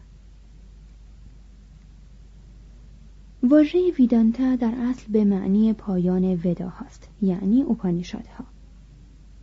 واژه 3.43 3.79
ویدانتا 3.99 4.55
در 4.55 4.73
اصل 4.77 5.11
به 5.11 5.23
معنی 5.23 5.73
پایان 5.73 6.33
ودا 6.33 6.69
هاست 6.69 7.09
یعنی 7.21 7.61
اپانیشادها 7.61 8.43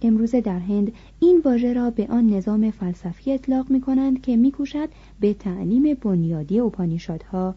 امروزه 0.03 0.41
در 0.41 0.59
هند 0.59 0.93
این 1.21 1.43
واژه 1.45 1.73
را 1.73 1.91
به 1.91 2.07
آن 2.07 2.27
نظام 2.27 2.71
فلسفی 2.71 3.33
اطلاق 3.33 3.71
می 3.71 3.81
کنند 3.81 4.23
که 4.23 4.37
میکوشد 4.37 4.89
به 5.21 5.35
تعلیم 5.35 5.95
بنیادی 5.95 6.61
اپانیشادها 6.61 7.55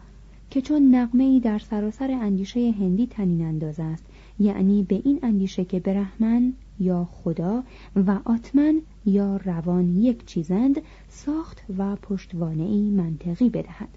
که 0.50 0.60
چون 0.60 0.94
نقمه 0.94 1.24
ای 1.24 1.40
در 1.40 1.58
سراسر 1.58 2.10
اندیشه 2.10 2.74
هندی 2.78 3.06
تنین 3.06 3.42
انداز 3.42 3.80
است 3.80 4.04
یعنی 4.38 4.82
به 4.82 5.02
این 5.04 5.18
اندیشه 5.22 5.64
که 5.64 5.80
برهمن 5.80 6.52
یا 6.78 7.04
خدا 7.04 7.62
و 7.96 8.18
آتمن 8.24 8.82
یا 9.06 9.36
روان 9.36 9.96
یک 9.96 10.26
چیزند 10.26 10.80
ساخت 11.08 11.62
و 11.78 11.96
پشتوانه 11.96 12.62
ای 12.62 12.90
منطقی 12.90 13.48
بدهد. 13.48 13.88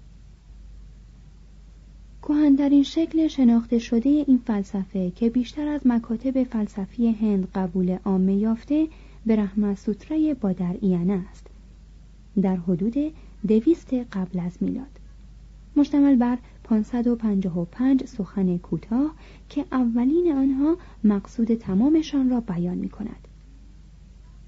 کهنترین 2.22 2.82
شکل 2.82 3.28
شناخته 3.28 3.78
شده 3.78 4.08
این 4.08 4.40
فلسفه 4.46 5.10
که 5.10 5.30
بیشتر 5.30 5.68
از 5.68 5.80
مکاتب 5.84 6.42
فلسفی 6.42 7.10
هند 7.10 7.48
قبول 7.54 7.98
عامه 8.04 8.34
یافته 8.34 8.86
برهما 9.26 9.74
سوترای 9.74 10.34
با 10.34 10.52
در 10.52 10.76
ایانه 10.80 11.24
است. 11.30 11.46
در 12.42 12.56
حدود 12.56 12.94
دویست 13.48 13.94
قبل 13.94 14.38
از 14.40 14.52
میلاد. 14.60 15.05
مشتمل 15.76 16.16
بر 16.16 16.38
555 16.64 18.04
سخن 18.04 18.58
کوتاه 18.58 19.14
که 19.48 19.64
اولین 19.72 20.32
آنها 20.32 20.76
مقصود 21.04 21.54
تمامشان 21.54 22.30
را 22.30 22.40
بیان 22.40 22.78
می 22.78 22.88
کند. 22.88 23.28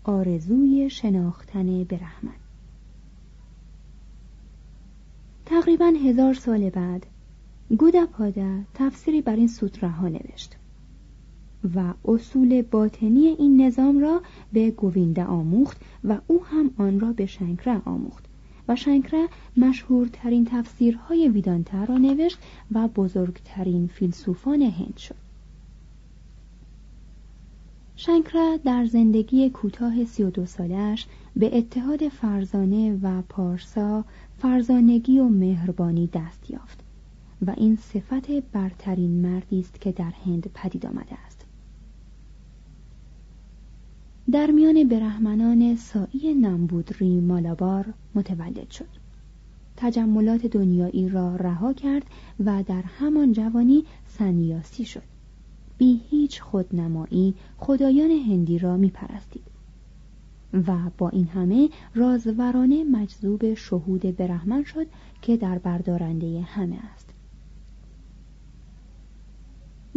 آرزوی 0.04 0.90
شناختن 0.90 1.84
برهمن 1.84 2.34
تقریبا 5.46 5.92
هزار 6.04 6.34
سال 6.34 6.70
بعد 6.70 7.06
گوداپادا 7.78 8.60
تفسیری 8.74 9.22
بر 9.22 9.36
این 9.36 9.48
سوتره 9.48 9.88
ها 9.88 10.08
نوشت 10.08 10.56
و 11.74 11.94
اصول 12.04 12.62
باطنی 12.62 13.26
این 13.26 13.62
نظام 13.62 13.98
را 13.98 14.22
به 14.52 14.70
گوینده 14.70 15.24
آموخت 15.24 15.80
و 16.04 16.18
او 16.26 16.44
هم 16.44 16.70
آن 16.78 17.00
را 17.00 17.12
به 17.12 17.26
شنکره 17.26 17.82
آموخت 17.84 18.27
و 18.68 18.76
شنکره 18.76 19.28
مشهورترین 19.56 20.44
تفسیرهای 20.44 21.28
ویدانتا 21.28 21.84
را 21.84 21.98
نوشت 21.98 22.38
و 22.72 22.88
بزرگترین 22.88 23.86
فیلسوفان 23.86 24.62
هند 24.62 24.96
شد. 24.96 25.28
شنکره 27.96 28.58
در 28.64 28.86
زندگی 28.86 29.50
کوتاه 29.50 30.04
سی 30.04 30.22
و 30.22 30.30
دو 30.30 30.46
سالش 30.46 31.06
به 31.36 31.58
اتحاد 31.58 32.08
فرزانه 32.08 32.98
و 33.02 33.22
پارسا 33.28 34.04
فرزانگی 34.38 35.18
و 35.18 35.28
مهربانی 35.28 36.06
دست 36.06 36.50
یافت 36.50 36.80
و 37.46 37.54
این 37.56 37.76
صفت 37.76 38.30
برترین 38.30 39.10
مردی 39.10 39.60
است 39.60 39.80
که 39.80 39.92
در 39.92 40.12
هند 40.26 40.50
پدید 40.54 40.86
آمده 40.86 41.14
است. 41.26 41.27
در 44.32 44.50
میان 44.50 44.88
برهمنان 44.88 45.76
سایی 45.76 46.34
نمبودری 46.34 47.20
مالابار 47.20 47.84
متولد 48.14 48.70
شد. 48.70 48.88
تجملات 49.76 50.46
دنیایی 50.46 51.08
را 51.08 51.36
رها 51.36 51.72
کرد 51.72 52.02
و 52.44 52.62
در 52.62 52.82
همان 52.82 53.32
جوانی 53.32 53.84
سنیاسی 54.06 54.84
شد. 54.84 55.02
بی 55.78 56.00
هیچ 56.10 56.42
خودنمایی 56.42 57.34
خدایان 57.58 58.10
هندی 58.10 58.58
را 58.58 58.76
می 58.76 58.90
پرستید 58.90 59.42
و 60.52 60.76
با 60.98 61.08
این 61.08 61.26
همه 61.26 61.68
رازورانه 61.94 62.84
مجذوب 62.84 63.54
شهود 63.54 64.16
برهمن 64.16 64.64
شد 64.64 64.86
که 65.22 65.36
در 65.36 65.58
بردارنده 65.58 66.40
همه 66.40 66.76
است. 66.94 67.10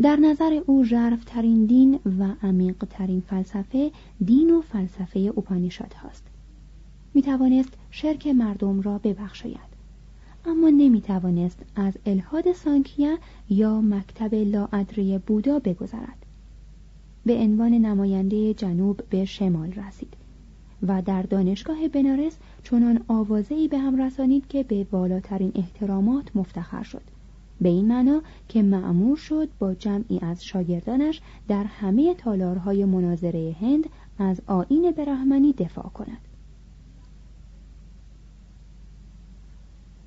در 0.02 0.16
نظر 0.16 0.62
او 0.66 0.86
ترین 1.26 1.66
دین 1.66 2.00
و 2.20 2.36
ترین 2.90 3.22
فلسفه 3.22 3.92
دین 4.26 4.52
و 4.52 4.62
فلسفه 4.62 5.34
اپانیشاد 5.38 5.94
هاست. 5.94 6.24
می 7.14 7.22
توانست 7.22 7.74
شرک 7.92 8.28
مردم 8.28 8.82
را 8.82 8.98
ببخشاید. 8.98 9.72
اما 10.46 10.70
نمی 10.70 11.02
توانست 11.02 11.60
از 11.76 11.94
الهاد 12.06 12.54
سانکیا 12.54 13.18
یا 13.50 13.82
مکتب 13.82 14.36
لاعدری 14.36 15.18
بودا 15.18 15.60
بگذرد. 15.60 16.26
به 17.26 17.34
عنوان 17.34 17.72
نماینده 17.74 18.54
جنوب 18.54 19.02
به 19.10 19.26
شمال 19.26 19.72
رسید 19.72 20.14
و 20.88 21.02
در 21.02 21.22
دانشگاه 21.22 21.88
بنارس 21.88 22.38
چنان 22.64 23.04
آوازه‌ای 23.08 23.68
به 23.68 23.78
هم 23.78 24.02
رسانید 24.02 24.48
که 24.48 24.64
به 24.64 24.84
بالاترین 24.84 25.52
احترامات 25.56 26.36
مفتخر 26.36 26.84
شد. 26.84 27.04
به 27.62 27.70
این 27.70 27.88
معنا 27.88 28.22
که 28.48 28.62
معمور 28.62 29.18
شد 29.18 29.50
با 29.60 29.74
جمعی 29.74 30.20
از 30.22 30.46
شاگردانش 30.46 31.22
در 31.48 31.64
همه 31.64 32.14
تالارهای 32.14 32.86
مناظره 32.86 33.56
هند 33.62 33.90
از 34.20 34.42
آین 34.48 34.92
برهمنی 34.92 35.54
دفاع 35.54 35.90
کند. 35.90 36.18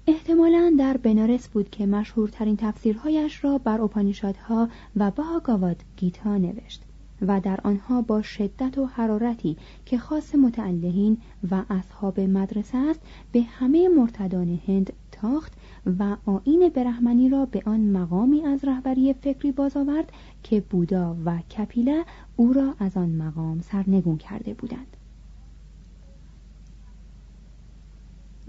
احتمالا 0.07 0.75
در 0.79 0.97
بنارس 0.97 1.49
بود 1.49 1.71
که 1.71 1.87
مشهورترین 1.87 2.57
تفسیرهایش 2.57 3.45
را 3.45 3.59
بر 3.59 3.81
اپانیشادها 3.81 4.69
و 4.97 5.11
باگاواد 5.11 5.77
گیتا 5.97 6.37
نوشت 6.39 6.83
و 7.23 7.41
در 7.41 7.61
آنها 7.65 8.03
با 8.03 8.23
شدت 8.23 8.79
و 8.79 8.87
حرارتی 8.87 9.57
که 9.87 9.99
خاص 9.99 10.35
متعلهین 10.35 11.19
و 11.51 11.63
اصحاب 11.71 12.21
مدرسه 12.21 12.79
است 12.79 13.01
به 13.33 13.43
همه 13.43 13.89
مرتدان 13.89 14.61
هند 14.67 14.93
تاخت 15.15 15.53
و 15.99 16.17
آین 16.27 16.69
برهمنی 16.75 17.29
را 17.29 17.47
به 17.47 17.63
آن 17.67 17.81
مقامی 17.81 18.43
از 18.43 18.65
رهبری 18.65 19.13
فکری 19.13 19.53
باز 19.53 19.77
آورد 19.77 20.13
که 20.43 20.61
بودا 20.61 21.17
و 21.25 21.39
کپیله 21.39 22.05
او 22.37 22.53
را 22.53 22.75
از 22.79 22.97
آن 22.97 23.11
مقام 23.11 23.61
سرنگون 23.61 24.17
کرده 24.17 24.55
بودند. 24.55 24.97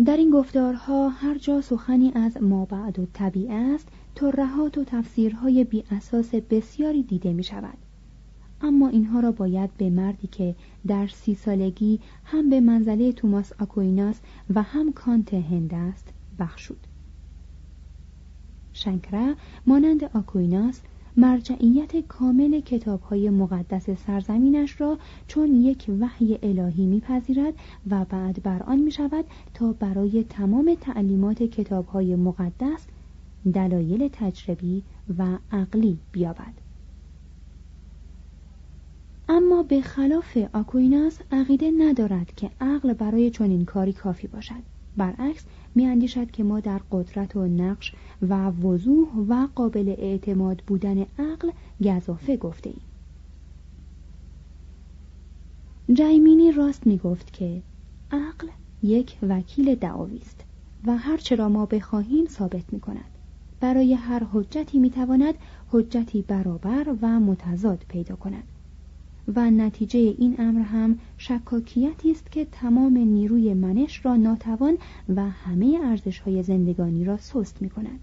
در 0.06 0.17
این 0.17 0.30
گفتارها 0.30 1.10
هر 1.10 1.38
جا 1.38 1.62
سخنی 1.62 2.12
از 2.15 2.43
ما 2.43 2.65
بعد 2.65 2.99
و 2.99 3.06
طبیعه 3.13 3.54
است 3.54 3.88
ترهات 4.15 4.78
و 4.78 4.84
تفسیرهای 4.84 5.63
بی 5.63 5.84
اساس 5.91 6.36
بسیاری 6.36 7.04
دیده 7.04 7.34
می 7.34 7.43
شود 7.43 7.78
اما 8.62 8.88
اینها 8.88 9.19
را 9.19 9.32
باید 9.32 9.78
به 9.78 9.89
مردی 9.89 10.28
که 10.28 10.56
در 10.88 11.08
سی 11.08 11.36
سالگی 11.36 11.99
هم 12.25 12.49
به 12.49 12.60
منزله 12.60 13.12
توماس 13.12 13.54
آکویناس 13.60 14.19
و 14.56 14.62
هم 14.62 14.93
کانت 14.93 15.34
هند 15.34 15.73
است 15.73 16.14
بخشود. 16.39 16.88
شنکره 18.74 19.36
مانند 19.65 20.04
آکویناس 20.04 20.82
مرجعیت 21.17 22.08
کامل 22.08 22.60
کتابهای 22.60 23.30
مقدس 23.30 23.89
سرزمینش 23.89 24.82
را 24.82 24.98
چون 25.28 25.56
یک 25.62 25.86
وحی 26.00 26.39
الهی 26.43 26.86
میپذیرد 26.86 27.54
و 27.89 28.06
بعد 28.06 28.43
بر 28.43 28.63
آن 28.63 28.80
می 28.80 28.91
شود 28.91 29.26
تا 29.54 29.74
برای 29.74 30.24
تمام 30.24 30.78
تعلیمات 30.82 31.43
کتابهای 31.43 32.15
مقدس 32.15 32.88
دلایل 33.54 34.10
تجربی 34.13 34.84
و 35.17 35.38
عقلی 35.52 35.98
بیابد. 36.12 36.54
اما 39.30 39.63
به 39.63 39.82
خلاف 39.82 40.38
آکویناس 40.54 41.21
عقیده 41.32 41.71
ندارد 41.78 42.36
که 42.36 42.52
عقل 42.62 42.93
برای 42.93 43.30
چنین 43.30 43.65
کاری 43.65 43.93
کافی 43.93 44.28
باشد. 44.28 44.75
برعکس 44.98 45.46
میاندیشد 45.76 46.32
که 46.32 46.44
ما 46.44 46.60
در 46.60 46.82
قدرت 46.92 47.36
و 47.36 47.48
نقش 47.48 47.94
و 48.22 48.50
وضوح 48.50 49.08
و 49.28 49.48
قابل 49.56 49.96
اعتماد 49.98 50.64
بودن 50.68 51.06
عقل 51.20 51.52
گذافه 51.82 52.38
گفته 52.38 52.70
ایم. 52.70 52.82
جایمینی 55.94 56.52
راست 56.52 56.88
می 56.88 56.98
گفت 56.98 57.34
که 57.34 57.62
عقل 58.12 58.48
یک 58.84 59.18
وکیل 59.22 59.76
دعاوی 59.76 60.18
است 60.18 60.44
و 60.86 60.98
هر 60.98 61.36
را 61.36 61.50
ما 61.50 61.66
بخواهیم 61.66 62.26
ثابت 62.26 62.74
می 62.74 62.80
کند. 62.80 63.12
برای 63.60 63.94
هر 63.94 64.24
حجتی 64.34 64.80
می 64.80 64.90
تواند 64.90 65.36
حجتی 65.72 66.22
برابر 66.22 66.96
و 67.02 67.20
متضاد 67.20 67.86
پیدا 67.90 68.16
کند. 68.16 68.44
و 69.36 69.52
نتیجه 69.52 70.00
این 70.00 70.36
امر 70.40 70.62
هم 70.62 71.00
شکاکیتی 71.18 72.12
است 72.12 72.32
که 72.32 72.46
تمام 72.52 72.98
نیروی 72.98 73.54
منش 73.54 74.06
را 74.06 74.16
ناتوان 74.16 74.78
و 75.16 75.30
همه 75.30 75.80
ارزش 75.84 76.20
های 76.20 76.44
زندگانی 76.44 77.06
را 77.06 77.18
سست 77.18 77.62
می 77.62 77.70
کند. 77.70 78.00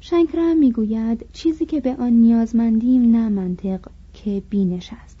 شنکرا 0.00 0.54
می‌گوید 0.54 1.26
چیزی 1.32 1.66
که 1.66 1.80
به 1.80 1.96
آن 1.96 2.12
نیازمندیم 2.12 3.16
نه 3.16 3.28
منطق 3.28 3.88
که 4.12 4.42
بینش 4.50 4.90
است 5.04 5.20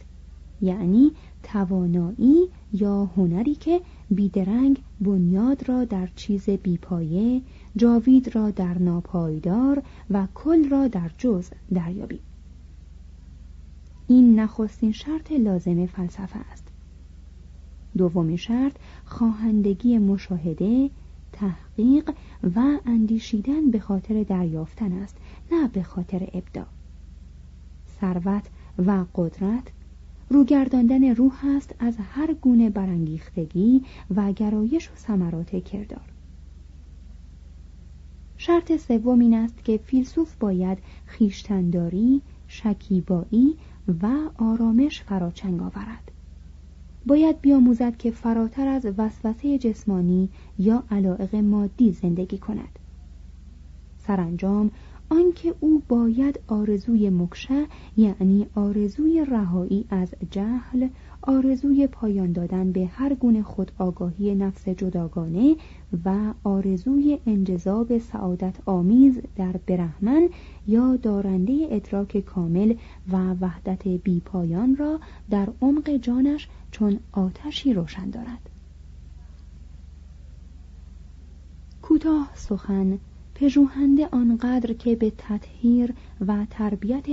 یعنی 0.62 1.12
توانایی 1.42 2.48
یا 2.72 3.04
هنری 3.04 3.54
که 3.54 3.80
بیدرنگ 4.10 4.82
بنیاد 5.00 5.68
را 5.68 5.84
در 5.84 6.08
چیز 6.16 6.50
بیپایه 6.50 7.42
جاوید 7.76 8.34
را 8.34 8.50
در 8.50 8.78
ناپایدار 8.78 9.82
و 10.10 10.28
کل 10.34 10.68
را 10.68 10.88
در 10.88 11.10
جز 11.18 11.50
دریابیم 11.74 12.20
این 14.08 14.40
نخستین 14.40 14.92
شرط 14.92 15.32
لازم 15.32 15.86
فلسفه 15.86 16.38
است. 16.38 16.68
دومین 17.96 18.36
شرط 18.36 18.76
خواهندگی 19.04 19.98
مشاهده 19.98 20.90
تحقیق 21.32 22.10
و 22.56 22.78
اندیشیدن 22.86 23.70
به 23.70 23.78
خاطر 23.78 24.22
دریافتن 24.22 24.92
است 24.92 25.16
نه 25.52 25.68
به 25.68 25.82
خاطر 25.82 26.28
ابدا. 26.32 26.66
ثروت 28.00 28.48
و 28.78 29.04
قدرت 29.14 29.72
روگرداندن 30.30 31.14
روح 31.14 31.46
است 31.56 31.74
از 31.78 31.96
هر 31.98 32.34
گونه 32.34 32.70
برانگیختگی 32.70 33.82
و 34.16 34.32
گرایش 34.32 34.90
و 34.90 34.96
ثمرات 34.96 35.64
کردار. 35.64 36.12
شرط 38.36 38.76
سوم 38.76 39.18
این 39.18 39.34
است 39.34 39.64
که 39.64 39.76
فیلسوف 39.76 40.36
باید 40.36 40.78
خیشتنداری 41.06 42.22
شکیبایی 42.48 43.56
و 43.88 44.30
آرامش 44.38 45.02
فراچنگ 45.02 45.62
آورد. 45.62 46.12
باید 47.06 47.40
بیاموزد 47.40 47.96
که 47.96 48.10
فراتر 48.10 48.68
از 48.68 48.86
وسوسه 48.98 49.58
جسمانی 49.58 50.30
یا 50.58 50.84
علائق 50.90 51.34
مادی 51.34 51.92
زندگی 51.92 52.38
کند. 52.38 52.78
سرانجام 53.98 54.70
آنکه 55.10 55.54
او 55.60 55.82
باید 55.88 56.40
آرزوی 56.48 57.10
مکشه 57.10 57.66
یعنی 57.96 58.46
آرزوی 58.54 59.24
رهایی 59.24 59.86
از 59.90 60.14
جهل 60.30 60.88
آرزوی 61.22 61.86
پایان 61.86 62.32
دادن 62.32 62.72
به 62.72 62.86
هر 62.86 63.14
گونه 63.14 63.42
خود 63.42 63.72
آگاهی 63.78 64.34
نفس 64.34 64.68
جداگانه 64.68 65.56
و 66.04 66.34
آرزوی 66.44 67.18
انجذاب 67.26 67.98
سعادت 67.98 68.56
آمیز 68.66 69.20
در 69.36 69.60
برهمن 69.66 70.28
یا 70.66 70.96
دارنده 70.96 71.68
ادراک 71.70 72.20
کامل 72.20 72.74
و 73.12 73.34
وحدت 73.40 73.88
بی 73.88 74.20
پایان 74.20 74.76
را 74.76 75.00
در 75.30 75.48
عمق 75.62 75.90
جانش 75.90 76.48
چون 76.70 77.00
آتشی 77.12 77.72
روشن 77.72 78.10
دارد. 78.10 78.50
کوتاه 81.82 82.30
سخن 82.34 82.98
پژوهنده 83.40 84.08
آنقدر 84.12 84.72
که 84.72 84.96
به 84.96 85.12
تطهیر 85.18 85.94
و 86.26 86.46
تربیت 86.50 87.08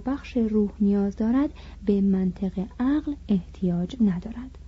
بخش 0.00 0.36
روح 0.36 0.70
نیاز 0.80 1.16
دارد 1.16 1.50
به 1.86 2.00
منطق 2.00 2.58
عقل 2.80 3.14
احتیاج 3.28 3.96
ندارد. 4.00 4.58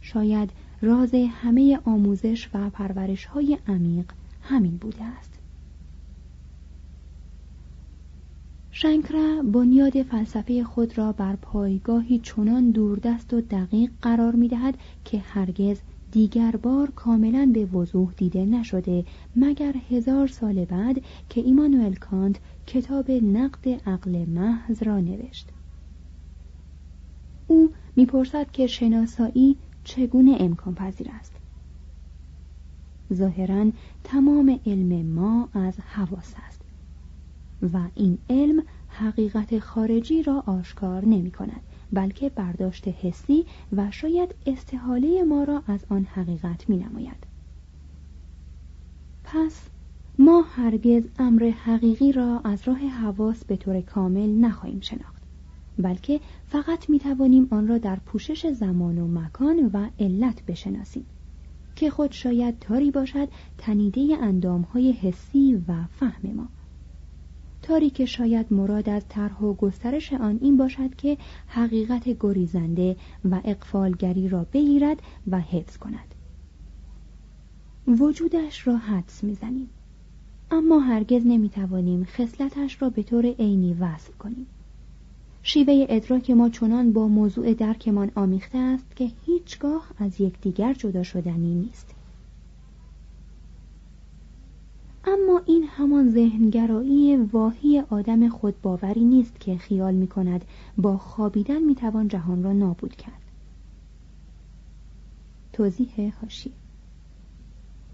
شاید 0.00 0.50
راز 0.82 1.14
همه 1.14 1.78
آموزش 1.84 2.48
و 2.54 2.70
پرورش 2.70 3.24
های 3.24 3.58
عمیق 3.68 4.12
همین 4.42 4.76
بوده 4.76 5.04
است. 5.04 5.38
شنکرا 8.70 9.42
بنیاد 9.42 10.02
فلسفه 10.02 10.64
خود 10.64 10.98
را 10.98 11.12
بر 11.12 11.36
پایگاهی 11.36 12.18
چنان 12.18 12.70
دوردست 12.70 13.34
و 13.34 13.40
دقیق 13.40 13.90
قرار 14.02 14.34
می 14.34 14.48
دهد 14.48 14.78
که 15.04 15.18
هرگز 15.18 15.80
دیگر 16.12 16.56
بار 16.62 16.90
کاملا 16.90 17.50
به 17.54 17.64
وضوح 17.66 18.12
دیده 18.16 18.44
نشده 18.44 19.04
مگر 19.36 19.74
هزار 19.90 20.26
سال 20.26 20.64
بعد 20.64 21.02
که 21.28 21.40
ایمانوئل 21.40 21.94
کانت 21.94 22.36
کتاب 22.66 23.10
نقد 23.10 23.68
عقل 23.68 24.24
محض 24.24 24.82
را 24.82 25.00
نوشت. 25.00 25.48
او 27.46 27.72
می‌پرسد 27.96 28.50
که 28.50 28.66
شناسایی 28.66 29.56
چگونه 29.84 30.36
امکان 30.40 30.74
پذیر 30.74 31.10
است. 31.10 31.32
ظاهرا 33.12 33.70
تمام 34.04 34.60
علم 34.66 35.06
ما 35.06 35.48
از 35.52 35.80
حواس 35.80 36.34
است 36.46 36.60
و 37.72 37.78
این 37.94 38.18
علم 38.30 38.62
حقیقت 38.88 39.58
خارجی 39.58 40.22
را 40.22 40.42
آشکار 40.46 41.04
نمی 41.04 41.30
کند 41.30 41.62
بلکه 41.92 42.28
برداشت 42.28 42.88
حسی 42.88 43.44
و 43.72 43.90
شاید 43.90 44.34
استحاله 44.46 45.22
ما 45.22 45.44
را 45.44 45.62
از 45.66 45.84
آن 45.88 46.04
حقیقت 46.04 46.68
می 46.68 46.76
نماید. 46.76 47.26
پس 49.24 49.68
ما 50.18 50.42
هرگز 50.42 51.02
امر 51.18 51.44
حقیقی 51.44 52.12
را 52.12 52.40
از 52.44 52.68
راه 52.68 52.78
حواس 52.78 53.44
به 53.44 53.56
طور 53.56 53.80
کامل 53.80 54.28
نخواهیم 54.28 54.80
شناخت 54.80 55.22
بلکه 55.78 56.20
فقط 56.46 56.90
می 56.90 56.98
توانیم 56.98 57.48
آن 57.50 57.68
را 57.68 57.78
در 57.78 57.96
پوشش 57.96 58.46
زمان 58.46 58.98
و 58.98 59.20
مکان 59.20 59.70
و 59.72 59.88
علت 59.98 60.46
بشناسیم 60.46 61.06
که 61.76 61.90
خود 61.90 62.12
شاید 62.12 62.58
تاری 62.58 62.90
باشد 62.90 63.28
تنیده 63.58 64.16
اندامهای 64.20 64.92
حسی 64.92 65.54
و 65.68 65.84
فهم 65.90 66.32
ما 66.34 66.48
تاری 67.62 67.90
که 67.90 68.06
شاید 68.06 68.52
مراد 68.52 68.88
از 68.88 69.08
طرح 69.08 69.40
و 69.40 69.54
گسترش 69.54 70.12
آن 70.12 70.38
این 70.42 70.56
باشد 70.56 70.94
که 70.94 71.18
حقیقت 71.46 72.16
گریزنده 72.20 72.96
و 73.30 73.40
اقفالگری 73.44 74.28
را 74.28 74.46
بگیرد 74.52 75.02
و 75.30 75.40
حفظ 75.40 75.76
کند. 75.76 76.14
وجودش 77.86 78.66
را 78.66 78.76
حدس 78.76 79.24
می‌زنیم. 79.24 79.68
اما 80.50 80.78
هرگز 80.78 81.26
نمی‌توانیم 81.26 82.04
خصلتش 82.04 82.82
را 82.82 82.90
به 82.90 83.02
طور 83.02 83.26
عینی 83.26 83.74
وصف 83.74 84.18
کنیم. 84.18 84.46
شیوه 85.42 85.86
ادراک 85.88 86.30
ما 86.30 86.48
چنان 86.48 86.92
با 86.92 87.08
موضوع 87.08 87.54
درکمان 87.54 88.10
آمیخته 88.14 88.58
است 88.58 88.96
که 88.96 89.10
هیچگاه 89.26 89.90
از 89.98 90.20
یکدیگر 90.20 90.74
جدا 90.74 91.02
شدنی 91.02 91.54
نیست. 91.54 91.94
اما 95.04 95.42
این 95.46 95.64
همان 95.64 96.10
ذهنگرایی 96.10 97.16
واهی 97.16 97.82
آدم 97.90 98.28
خودباوری 98.28 99.04
نیست 99.04 99.40
که 99.40 99.56
خیال 99.56 99.94
می 99.94 100.06
کند 100.06 100.44
با 100.78 100.98
خوابیدن 100.98 101.62
می 101.62 101.74
توان 101.74 102.08
جهان 102.08 102.42
را 102.42 102.52
نابود 102.52 102.96
کرد. 102.96 103.20
توضیح 105.52 106.12
هاشی 106.22 106.52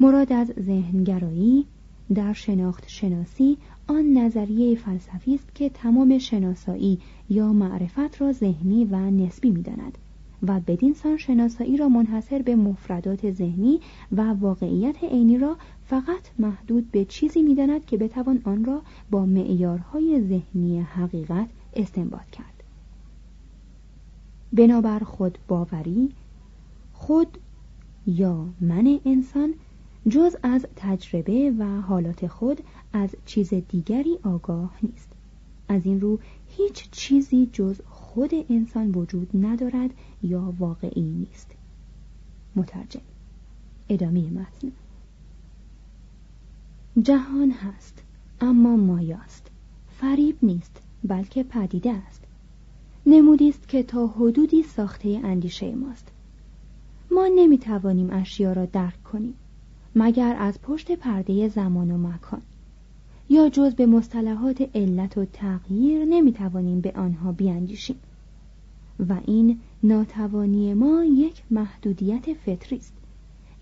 مراد 0.00 0.32
از 0.32 0.52
ذهنگرایی 0.60 1.66
در 2.14 2.32
شناخت 2.32 2.88
شناسی 2.88 3.58
آن 3.86 4.18
نظریه 4.18 4.76
فلسفی 4.76 5.34
است 5.34 5.54
که 5.54 5.68
تمام 5.68 6.18
شناسایی 6.18 6.98
یا 7.30 7.52
معرفت 7.52 8.20
را 8.20 8.32
ذهنی 8.32 8.84
و 8.84 9.10
نسبی 9.10 9.50
می 9.50 9.62
داند 9.62 9.98
و 10.42 10.60
بدین 10.60 10.94
سان 10.94 11.16
شناسایی 11.16 11.76
را 11.76 11.88
منحصر 11.88 12.42
به 12.42 12.56
مفردات 12.56 13.30
ذهنی 13.30 13.80
و 14.12 14.32
واقعیت 14.32 15.04
عینی 15.04 15.38
را 15.38 15.56
فقط 15.86 16.30
محدود 16.38 16.90
به 16.90 17.04
چیزی 17.04 17.42
می‌داند 17.42 17.84
که 17.84 17.96
بتوان 17.96 18.40
آن 18.44 18.64
را 18.64 18.82
با 19.10 19.26
معیارهای 19.26 20.22
ذهنی 20.28 20.80
حقیقت 20.80 21.48
استنباط 21.74 22.30
کرد. 22.32 22.62
بنابر 24.52 24.98
خود 24.98 25.38
باوری 25.48 26.12
خود 26.92 27.38
یا 28.06 28.46
من 28.60 29.00
انسان 29.04 29.54
جز 30.08 30.36
از 30.42 30.66
تجربه 30.76 31.52
و 31.58 31.80
حالات 31.80 32.26
خود 32.26 32.60
از 32.92 33.10
چیز 33.26 33.54
دیگری 33.54 34.18
آگاه 34.22 34.70
نیست. 34.82 35.08
از 35.68 35.82
این 35.84 36.00
رو 36.00 36.18
هیچ 36.48 36.90
چیزی 36.90 37.50
جز 37.52 37.80
خود 38.16 38.30
انسان 38.50 38.90
وجود 38.90 39.30
ندارد 39.34 39.90
یا 40.22 40.54
واقعی 40.58 41.02
نیست. 41.02 41.50
مترجم. 42.56 43.00
ادامه 43.88 44.30
متن. 44.30 44.72
جهان 47.02 47.50
هست 47.50 48.02
اما 48.40 48.76
مایاست. 48.76 49.50
فریب 49.88 50.38
نیست 50.42 50.82
بلکه 51.04 51.42
پدیده 51.42 51.92
است. 51.92 52.24
نمودی 53.06 53.48
است 53.48 53.68
که 53.68 53.82
تا 53.82 54.06
حدودی 54.06 54.62
ساخته 54.62 55.20
اندیشه 55.24 55.74
ماست. 55.74 56.08
ما 57.10 57.28
نمی‌توانیم 57.36 58.10
اشیا 58.10 58.52
را 58.52 58.66
درک 58.66 59.02
کنیم 59.02 59.34
مگر 59.94 60.36
از 60.38 60.60
پشت 60.62 60.92
پرده 60.92 61.48
زمان 61.48 61.90
و 61.90 61.98
مکان. 62.08 62.42
یا 63.28 63.48
جز 63.48 63.74
به 63.74 63.86
مصطلحات 63.86 64.68
علت 64.74 65.18
و 65.18 65.24
تغییر 65.24 66.04
نمی‌توانیم 66.04 66.80
به 66.80 66.92
آنها 66.96 67.32
بیاندیشیم 67.32 67.96
و 69.08 69.16
این 69.26 69.60
ناتوانی 69.82 70.74
ما 70.74 71.04
یک 71.04 71.42
محدودیت 71.50 72.32
فطری 72.32 72.76
است. 72.76 72.92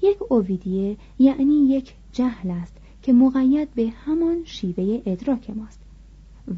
یک 0.03 0.19
اویدیه 0.29 0.97
یعنی 1.19 1.55
یک 1.55 1.95
جهل 2.13 2.51
است 2.51 2.77
که 3.03 3.13
مقید 3.13 3.75
به 3.75 3.89
همان 3.89 4.37
شیوه 4.45 5.03
ادراک 5.07 5.51
ماست 5.51 5.81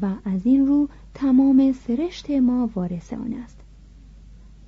و 0.01 0.11
از 0.25 0.45
این 0.45 0.67
رو 0.67 0.89
تمام 1.13 1.71
سرشت 1.71 2.31
ما 2.31 2.69
وارث 2.75 3.13
آن 3.13 3.33
است. 3.33 3.57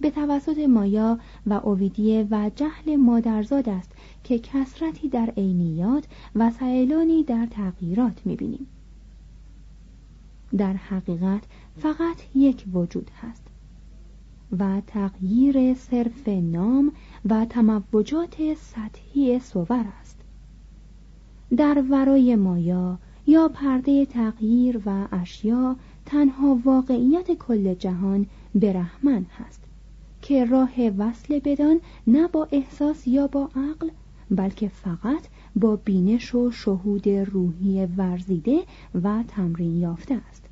به 0.01 0.11
توسط 0.11 0.57
مایا 0.57 1.19
و 1.45 1.53
اویدیه 1.53 2.27
و 2.31 2.51
جهل 2.55 2.95
مادرزاد 2.95 3.69
است 3.69 3.91
که 4.23 4.39
کسرتی 4.39 5.09
در 5.09 5.33
عینیات 5.37 6.07
و 6.35 6.51
سیلانی 6.51 7.23
در 7.23 7.45
تغییرات 7.45 8.21
می‌بینیم. 8.25 8.67
در 10.57 10.73
حقیقت 10.73 11.43
فقط 11.77 12.35
یک 12.35 12.65
وجود 12.73 13.11
هست 13.21 13.43
و 14.59 14.81
تغییر 14.87 15.73
صرف 15.73 16.27
نام 16.27 16.91
و 17.29 17.45
تموجات 17.45 18.53
سطحی 18.53 19.39
صور 19.39 19.85
است. 20.01 20.17
در 21.57 21.83
ورای 21.89 22.35
مایا 22.35 22.99
یا 23.27 23.47
پرده 23.47 24.05
تغییر 24.05 24.81
و 24.85 25.07
اشیا 25.11 25.75
تنها 26.05 26.59
واقعیت 26.65 27.31
کل 27.31 27.73
جهان 27.73 28.25
برهمن 28.55 29.25
هست. 29.37 29.68
که 30.29 30.45
راه 30.45 30.89
وصل 30.97 31.39
بدان 31.39 31.79
نه 32.07 32.27
با 32.27 32.47
احساس 32.51 33.07
یا 33.07 33.27
با 33.27 33.49
عقل 33.55 33.89
بلکه 34.31 34.67
فقط 34.67 35.27
با 35.55 35.75
بینش 35.75 36.35
و 36.35 36.51
شهود 36.51 37.09
روحی 37.09 37.85
ورزیده 37.85 38.59
و 39.03 39.23
تمرین 39.27 39.77
یافته 39.77 40.15
است. 40.29 40.45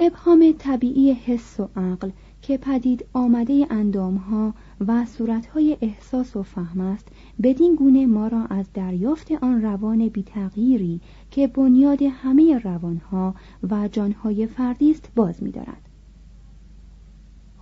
ابهام 0.00 0.54
طبیعی 0.58 1.12
حس 1.12 1.60
و 1.60 1.68
عقل 1.76 2.10
که 2.42 2.58
پدید 2.58 3.04
آمده 3.12 3.66
اندامها 3.70 4.54
و 4.86 5.06
صورتهای 5.06 5.76
احساس 5.80 6.36
و 6.36 6.42
فهم 6.42 6.80
است 6.80 7.08
بدین 7.42 7.74
گونه 7.74 8.06
ما 8.06 8.28
را 8.28 8.44
از 8.44 8.66
دریافت 8.74 9.32
آن 9.32 9.62
روان 9.62 10.08
بیتغییری 10.08 11.00
که 11.30 11.46
بنیاد 11.46 12.02
همه 12.02 12.58
روانها 12.58 13.34
و 13.70 13.88
جانهای 13.88 14.46
فردی 14.46 14.90
است 14.90 15.10
باز 15.14 15.42
می‌دارد. 15.42 15.85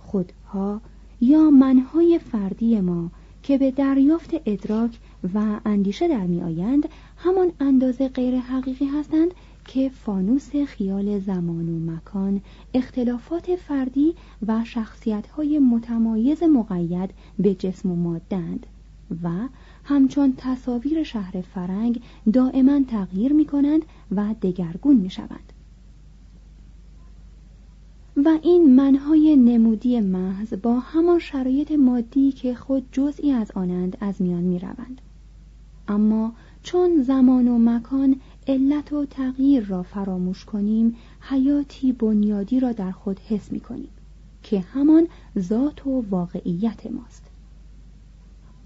خودها 0.05 0.81
یا 1.21 1.49
منهای 1.49 2.19
فردی 2.19 2.81
ما 2.81 3.11
که 3.43 3.57
به 3.57 3.71
دریافت 3.71 4.29
ادراک 4.45 4.99
و 5.33 5.59
اندیشه 5.65 6.07
در 6.07 6.25
می 6.25 6.41
آیند 6.41 6.89
همان 7.17 7.51
اندازه 7.59 8.07
غیر 8.07 8.35
حقیقی 8.35 8.85
هستند 8.85 9.33
که 9.65 9.89
فانوس 9.89 10.55
خیال 10.55 11.19
زمان 11.19 11.69
و 11.69 11.91
مکان 11.91 12.41
اختلافات 12.73 13.55
فردی 13.55 14.15
و 14.47 14.63
شخصیت‌های 14.65 15.59
متمایز 15.59 16.43
مقید 16.43 17.09
به 17.39 17.55
جسم 17.55 17.91
و 17.91 17.95
مادند 17.95 18.65
و 19.23 19.29
همچون 19.83 20.33
تصاویر 20.37 21.03
شهر 21.03 21.41
فرنگ 21.41 22.01
دائما 22.33 22.79
تغییر 22.87 23.33
می 23.33 23.45
کنند 23.45 23.81
و 24.15 24.35
دگرگون 24.41 24.95
می 24.95 25.09
شوند. 25.09 25.53
و 28.17 28.39
این 28.43 28.75
منهای 28.75 29.35
نمودی 29.35 29.99
محض 29.99 30.53
با 30.53 30.79
همان 30.79 31.19
شرایط 31.19 31.71
مادی 31.71 32.31
که 32.31 32.55
خود 32.55 32.85
جزئی 32.91 33.31
از 33.31 33.51
آنند 33.51 33.97
از 34.01 34.21
میان 34.21 34.43
می 34.43 34.59
روند. 34.59 35.01
اما 35.87 36.33
چون 36.63 37.03
زمان 37.03 37.47
و 37.47 37.57
مکان 37.59 38.15
علت 38.47 38.93
و 38.93 39.05
تغییر 39.05 39.65
را 39.65 39.83
فراموش 39.83 40.45
کنیم 40.45 40.95
حیاتی 41.19 41.91
بنیادی 41.91 42.59
را 42.59 42.71
در 42.71 42.91
خود 42.91 43.19
حس 43.19 43.51
می 43.51 43.59
کنیم 43.59 43.89
که 44.43 44.59
همان 44.59 45.07
ذات 45.39 45.87
و 45.87 46.03
واقعیت 46.09 46.91
ماست 46.91 47.24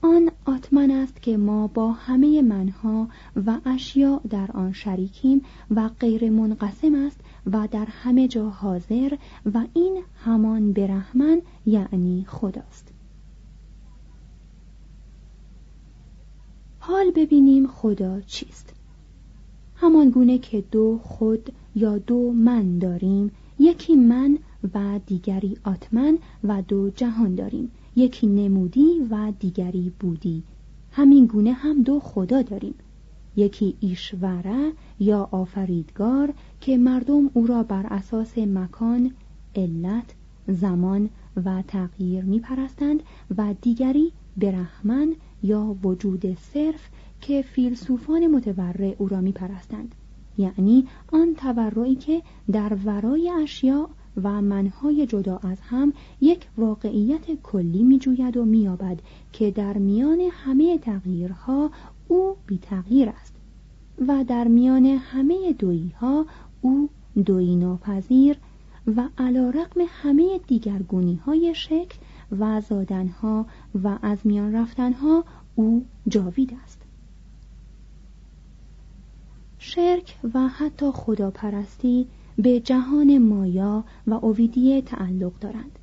آن 0.01 0.31
آتمن 0.45 0.91
است 0.91 1.21
که 1.21 1.37
ما 1.37 1.67
با 1.67 1.91
همه 1.91 2.41
منها 2.41 3.07
و 3.45 3.57
اشیاء 3.65 4.19
در 4.29 4.51
آن 4.51 4.73
شریکیم 4.73 5.41
و 5.71 5.89
غیر 5.99 6.29
منقسم 6.29 6.95
است 6.95 7.19
و 7.45 7.67
در 7.71 7.85
همه 7.85 8.27
جا 8.27 8.49
حاضر 8.49 9.17
و 9.53 9.65
این 9.73 10.03
همان 10.25 10.73
برحمن 10.73 11.41
یعنی 11.65 12.25
خداست. 12.27 12.93
حال 16.79 17.11
ببینیم 17.11 17.67
خدا 17.67 18.21
چیست. 18.21 18.73
همان 19.75 20.09
گونه 20.09 20.37
که 20.37 20.63
دو 20.71 20.99
خود 21.03 21.53
یا 21.75 21.97
دو 21.97 22.31
من 22.31 22.79
داریم 22.79 23.31
یکی 23.59 23.95
من 23.95 24.37
و 24.73 24.99
دیگری 25.05 25.57
آتمن 25.63 26.17
و 26.43 26.61
دو 26.61 26.89
جهان 26.89 27.35
داریم. 27.35 27.71
یکی 27.99 28.27
نمودی 28.27 29.07
و 29.11 29.31
دیگری 29.39 29.91
بودی. 29.99 30.43
همین 30.91 31.25
گونه 31.25 31.51
هم 31.51 31.83
دو 31.83 31.99
خدا 31.99 32.41
داریم. 32.41 32.73
یکی 33.35 33.75
ایشوره 33.79 34.71
یا 34.99 35.29
آفریدگار 35.31 36.33
که 36.61 36.77
مردم 36.77 37.29
او 37.33 37.47
را 37.47 37.63
بر 37.63 37.85
اساس 37.85 38.37
مکان 38.37 39.11
علت 39.55 40.15
زمان 40.47 41.09
و 41.45 41.63
تغییر 41.67 42.23
می 42.23 42.39
پرستند 42.39 43.03
و 43.37 43.53
دیگری 43.61 44.11
برحمن 44.37 45.15
یا 45.43 45.75
وجود 45.83 46.37
صرف 46.53 46.89
که 47.21 47.41
فیلسوفان 47.41 48.27
متورع 48.27 48.95
او 48.97 49.07
را 49.07 49.21
می 49.21 49.31
پرستند 49.31 49.95
یعنی 50.37 50.87
آن 51.11 51.35
تورعی 51.35 51.95
که 51.95 52.21
در 52.51 52.77
ورای 52.85 53.29
اشیاء 53.29 53.87
و 54.23 54.41
منهای 54.41 55.05
جدا 55.05 55.37
از 55.37 55.57
هم 55.61 55.93
یک 56.21 56.47
واقعیت 56.57 57.41
کلی 57.43 57.83
می 57.83 57.99
جوید 57.99 58.37
و 58.37 58.45
مییابد 58.45 58.99
که 59.33 59.51
در 59.51 59.77
میان 59.77 60.19
همه 60.31 60.77
تغییرها 60.77 61.71
او 62.07 62.35
بی 62.45 62.57
تغییر 62.57 63.09
است 63.09 63.33
و 64.07 64.23
در 64.27 64.47
میان 64.47 64.85
همه 64.85 65.53
دویی 65.53 65.93
ها 65.99 66.25
او 66.61 66.89
دویی 67.25 67.55
ناپذیر 67.55 68.37
و 68.95 69.09
علا 69.17 69.49
رقم 69.49 69.81
همه 69.87 70.39
دیگرگونی 70.47 71.15
های 71.15 71.53
شکل 71.55 71.97
و 72.39 72.61
زادنها 72.61 73.45
و 73.83 73.97
از 74.01 74.17
میان 74.23 74.55
رفتنها 74.55 75.23
او 75.55 75.85
جاوید 76.07 76.57
است. 76.63 76.81
شرک 79.57 80.15
و 80.33 80.47
حتی 80.47 80.91
خداپرستی 80.91 82.07
به 82.43 82.59
جهان 82.59 83.17
مایا 83.17 83.83
و 84.07 84.13
اویدیه 84.13 84.81
تعلق 84.81 85.31
دارند. 85.41 85.79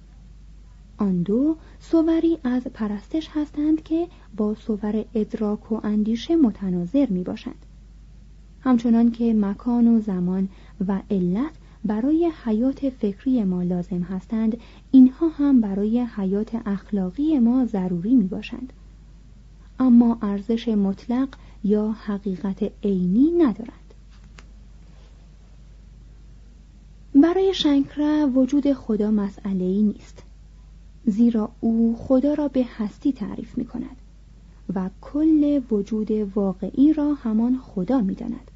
آن 0.98 1.22
دو 1.22 1.56
صوری 1.80 2.38
از 2.44 2.62
پرستش 2.62 3.28
هستند 3.34 3.82
که 3.82 4.08
با 4.36 4.54
صور 4.54 5.04
ادراک 5.14 5.72
و 5.72 5.80
اندیشه 5.86 6.36
متناظر 6.36 7.06
می 7.06 7.22
باشند 7.22 7.66
همچنان 8.60 9.10
که 9.10 9.34
مکان 9.34 9.88
و 9.88 10.00
زمان 10.00 10.48
و 10.88 11.02
علت 11.10 11.52
برای 11.84 12.32
حیات 12.44 12.88
فکری 12.88 13.44
ما 13.44 13.62
لازم 13.62 14.02
هستند 14.02 14.56
اینها 14.90 15.28
هم 15.28 15.60
برای 15.60 16.00
حیات 16.00 16.62
اخلاقی 16.66 17.38
ما 17.38 17.64
ضروری 17.64 18.14
می 18.14 18.26
باشند 18.26 18.72
اما 19.78 20.18
ارزش 20.22 20.68
مطلق 20.68 21.28
یا 21.64 21.90
حقیقت 21.90 22.72
عینی 22.82 23.30
ندارند. 23.30 23.85
برای 27.22 27.54
شنکره 27.54 28.26
وجود 28.26 28.72
خدا 28.72 29.10
مسئله 29.10 29.64
ای 29.64 29.82
نیست. 29.82 30.22
زیرا 31.06 31.50
او 31.60 31.96
خدا 31.98 32.34
را 32.34 32.48
به 32.48 32.66
هستی 32.76 33.12
تعریف 33.12 33.58
می 33.58 33.64
کند 33.64 33.96
و 34.74 34.90
کل 35.00 35.60
وجود 35.70 36.10
واقعی 36.10 36.92
را 36.92 37.14
همان 37.14 37.58
خدا 37.58 38.00
می 38.00 38.14
داند. 38.14 38.50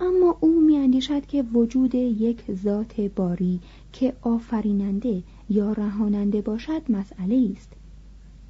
اما 0.00 0.36
او 0.40 0.60
می 0.60 0.76
اندیشد 0.76 1.26
که 1.26 1.42
وجود 1.42 1.94
یک 1.94 2.52
ذات 2.52 3.00
باری 3.00 3.60
که 3.92 4.12
آفریننده 4.22 5.22
یا 5.50 5.72
رهاننده 5.72 6.40
باشد 6.40 6.82
مسئله 6.88 7.52
است. 7.56 7.72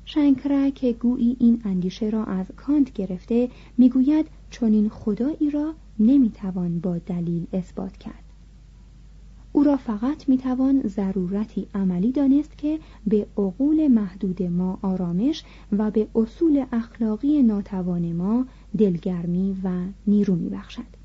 شنکره 0.04 0.70
که 0.70 0.92
گویی 0.92 1.36
این 1.40 1.62
اندیشه 1.64 2.10
را 2.10 2.24
از 2.24 2.46
کانت 2.56 2.92
گرفته 2.92 3.48
می‌گوید 3.78 4.26
چنین 4.50 4.88
خدایی 4.88 5.50
را 5.50 5.74
نمی‌توان 5.98 6.80
با 6.80 6.98
دلیل 6.98 7.46
اثبات 7.52 7.96
کرد. 7.96 8.27
او 9.52 9.62
را 9.62 9.76
فقط 9.76 10.28
می‌توان 10.28 10.82
ضرورتی 10.86 11.66
عملی 11.74 12.12
دانست 12.12 12.58
که 12.58 12.78
به 13.06 13.26
عقول 13.38 13.88
محدود 13.88 14.42
ما 14.42 14.78
آرامش 14.82 15.44
و 15.72 15.90
به 15.90 16.08
اصول 16.14 16.64
اخلاقی 16.72 17.42
ناتوان 17.42 18.12
ما 18.12 18.46
دلگرمی 18.78 19.56
و 19.64 19.70
نیرو 20.06 20.34
میبخشد. 20.34 20.97